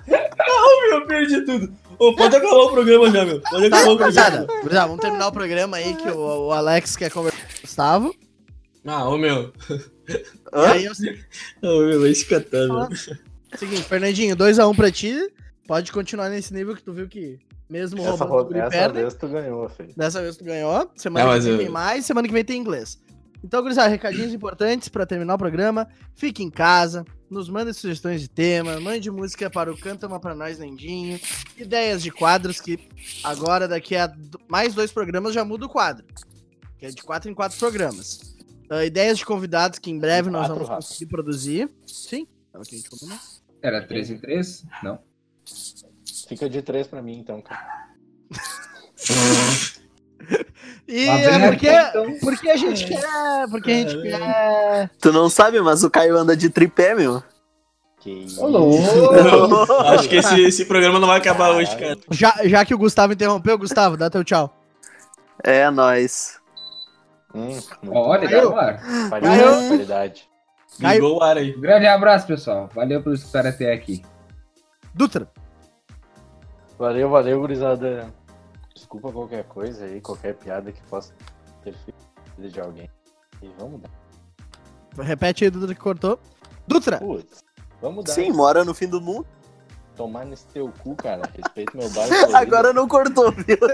Meu, 0.06 0.92
eu 0.92 1.06
perdi 1.06 1.40
tudo. 1.44 1.72
Ô, 1.98 2.14
pode 2.14 2.36
acabar 2.36 2.54
o 2.56 2.70
programa 2.70 3.10
já, 3.10 3.24
meu. 3.24 3.40
Pode 3.40 3.70
Tá, 3.70 3.76
acabar 3.78 3.92
o 3.92 3.98
gurizada, 3.98 4.46
programa. 4.46 4.86
vamos 4.86 5.00
terminar 5.02 5.26
o 5.28 5.32
programa 5.32 5.76
aí 5.76 5.94
que 5.96 6.08
o, 6.08 6.46
o 6.46 6.52
Alex 6.52 6.96
quer 6.96 7.10
conversar 7.10 7.38
com 7.46 7.58
o 7.58 7.60
Gustavo. 7.62 8.14
Ah, 8.86 9.08
ô 9.08 9.18
meu. 9.18 9.52
E 9.68 9.74
Hã? 10.54 10.70
aí, 10.72 10.84
eu, 10.86 10.92
Ô 11.62 11.80
meu, 11.86 12.00
vai 12.00 12.14
se 12.14 12.24
catar, 12.24 12.66
meu. 12.68 12.88
seguinte, 13.56 13.82
Fernandinho, 13.82 14.36
2x1 14.36 14.76
pra 14.76 14.90
ti. 14.90 15.14
Pode 15.66 15.92
continuar 15.92 16.30
nesse 16.30 16.54
nível 16.54 16.74
que 16.74 16.82
tu 16.82 16.92
viu 16.94 17.06
que 17.08 17.38
mesmo 17.68 18.00
Essa, 18.00 18.10
roubando 18.10 18.30
ro- 18.30 18.40
o 18.40 18.44
guri 18.44 18.60
essa 18.60 18.70
perde. 18.70 19.00
vez 19.02 19.14
tu 19.14 19.28
ganhou, 19.28 19.68
filho. 19.68 19.92
Dessa 19.94 20.22
vez 20.22 20.36
tu 20.38 20.44
ganhou. 20.44 20.90
Semana 20.96 21.26
Não, 21.26 21.34
que 21.34 21.40
vem 21.40 21.52
eu- 21.52 21.58
tem 21.58 21.68
mais, 21.68 22.06
semana 22.06 22.26
que 22.26 22.32
vem 22.32 22.44
tem 22.44 22.58
inglês. 22.58 22.98
Então, 23.42 23.62
gurizada, 23.62 23.88
recadinhos 23.88 24.34
importantes 24.34 24.88
pra 24.88 25.06
terminar 25.06 25.34
o 25.34 25.38
programa. 25.38 25.88
Fique 26.14 26.42
em 26.42 26.50
casa, 26.50 27.04
nos 27.30 27.48
mande 27.48 27.72
sugestões 27.72 28.20
de 28.20 28.28
tema, 28.28 28.80
mande 28.80 29.10
música 29.10 29.48
para 29.48 29.72
o 29.72 29.78
Canta 29.78 30.06
Uma 30.06 30.18
Pra 30.18 30.34
Nós, 30.34 30.58
Nendinho. 30.58 31.20
Ideias 31.56 32.02
de 32.02 32.10
quadros 32.10 32.60
que 32.60 32.78
agora, 33.22 33.68
daqui 33.68 33.94
a 33.96 34.12
mais 34.48 34.74
dois 34.74 34.90
programas, 34.90 35.34
já 35.34 35.44
muda 35.44 35.66
o 35.66 35.68
quadro. 35.68 36.04
Que 36.78 36.86
é 36.86 36.90
de 36.90 37.02
quatro 37.02 37.30
em 37.30 37.34
quatro 37.34 37.56
programas. 37.58 38.36
Ah, 38.70 38.84
ideias 38.84 39.18
de 39.18 39.24
convidados 39.24 39.78
que 39.78 39.90
em 39.90 39.98
breve 39.98 40.30
nós 40.30 40.42
Quatro, 40.42 40.54
vamos 40.56 40.68
Rafa. 40.68 40.82
conseguir 40.82 41.06
produzir. 41.06 41.70
Sim, 41.86 42.26
é 42.52 42.58
o 42.58 42.62
que 42.62 42.74
a 42.74 42.78
gente 42.78 42.90
combinou. 42.90 43.18
Era 43.62 43.86
3 43.86 44.10
em 44.10 44.18
3? 44.18 44.64
Não. 44.82 44.98
Fica 46.28 46.50
de 46.50 46.60
três 46.60 46.86
pra 46.86 47.00
mim, 47.00 47.18
então, 47.18 47.40
cara. 47.40 47.88
E 50.86 51.04
é 51.06 51.34
a 51.34 51.48
porque, 51.48 51.68
questão. 51.68 52.18
porque 52.20 52.50
a 52.50 52.56
gente 52.56 52.86
quer. 52.86 53.48
Porque 53.50 53.70
a 53.70 53.74
gente 53.74 54.02
quer. 54.02 54.90
Tu 55.00 55.12
não 55.12 55.28
sabe, 55.28 55.60
mas 55.60 55.84
o 55.84 55.90
Caio 55.90 56.16
anda 56.16 56.36
de 56.36 56.48
tripé, 56.48 56.94
meu. 56.94 57.22
Que! 58.00 58.26
Acho 59.86 60.08
que 60.08 60.16
esse, 60.16 60.40
esse 60.40 60.64
programa 60.64 60.98
não 60.98 61.08
vai 61.08 61.18
acabar 61.18 61.50
hoje, 61.50 61.76
cara. 61.76 61.98
Já, 62.10 62.34
já 62.44 62.64
que 62.64 62.74
o 62.74 62.78
Gustavo 62.78 63.12
interrompeu, 63.12 63.58
Gustavo, 63.58 63.96
dá 63.96 64.08
teu 64.08 64.24
tchau. 64.24 64.56
É, 65.44 65.68
nóis. 65.70 66.38
Hum, 67.34 67.58
Olha, 67.90 68.28
dá 68.28 68.42
no 68.42 68.56
ar. 68.56 68.80
qualidade, 69.10 69.68
qualidade. 69.68 70.28
Ligou 70.80 71.18
o 71.18 71.22
ar 71.22 71.36
aí. 71.36 71.54
Um 71.54 71.60
grande 71.60 71.86
abraço, 71.86 72.26
pessoal. 72.26 72.70
Valeu 72.74 73.02
por 73.02 73.12
escutar 73.12 73.46
até 73.46 73.72
aqui. 73.72 74.02
Dutra. 74.94 75.28
Valeu, 76.78 77.10
valeu, 77.10 77.40
gurizada. 77.40 78.12
Desculpa 78.78 79.10
qualquer 79.10 79.42
coisa 79.44 79.84
aí, 79.84 80.00
qualquer 80.00 80.36
piada 80.36 80.70
que 80.70 80.80
possa 80.82 81.12
ter 81.64 81.74
feito 81.74 81.98
de 82.38 82.60
alguém. 82.60 82.88
E 83.42 83.50
vamos 83.58 83.80
dar. 83.80 83.90
Repete 85.02 85.44
aí, 85.44 85.50
Dutra, 85.50 85.74
que 85.74 85.80
cortou. 85.80 86.18
Dutra. 86.66 86.98
Putz, 86.98 87.44
vamos 87.82 88.04
dar. 88.04 88.12
Sim, 88.12 88.30
mora 88.30 88.64
no 88.64 88.72
fim 88.72 88.86
do 88.86 89.00
mundo. 89.00 89.26
Tomar 89.96 90.24
nesse 90.24 90.46
teu 90.46 90.72
cu, 90.78 90.94
cara. 90.94 91.22
Respeita 91.36 91.76
meu 91.76 91.90
bairro. 91.90 92.14
Agora 92.36 92.72
não 92.72 92.86
cortou, 92.86 93.32
viu? 93.32 93.58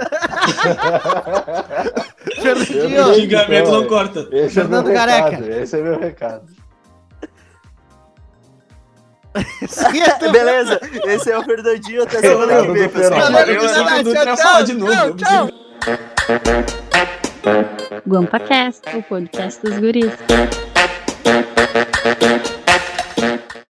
Fernandinho. 2.41 3.11
O 3.11 3.15
xingamento 3.15 3.71
não 3.71 3.87
corta. 3.87 4.21
Esse 4.33 4.59
é 4.59 4.65
meu 4.65 4.83
Fernando 4.83 4.95
Careca. 4.95 5.29
recado. 5.29 5.51
Esse 5.51 5.79
é 5.79 5.83
meu 5.83 6.01
recado. 6.01 6.47
Sim, 9.69 10.01
é. 10.01 10.19
Beleza, 10.31 10.81
esse 11.07 11.31
é 11.31 11.39
o 11.39 11.43
Fernandinho 11.43 12.03
até 12.03 12.21
semana 12.21 12.63
que 12.67 12.73
vem, 12.73 12.89
pessoal. 12.89 13.21
Dutra 14.05 14.25
Tchau, 14.25 14.37
falar 14.37 14.53
tchau, 14.55 14.63
de 14.65 14.75
novo. 14.75 14.93
tchau, 14.93 15.07
Eu 15.09 15.15
preciso- 15.15 15.49
tchau. 15.49 16.85
GuampaCast, 18.07 18.83
o 18.97 19.03
podcast 19.03 19.61
dos 19.63 19.79
guris. 19.79 20.13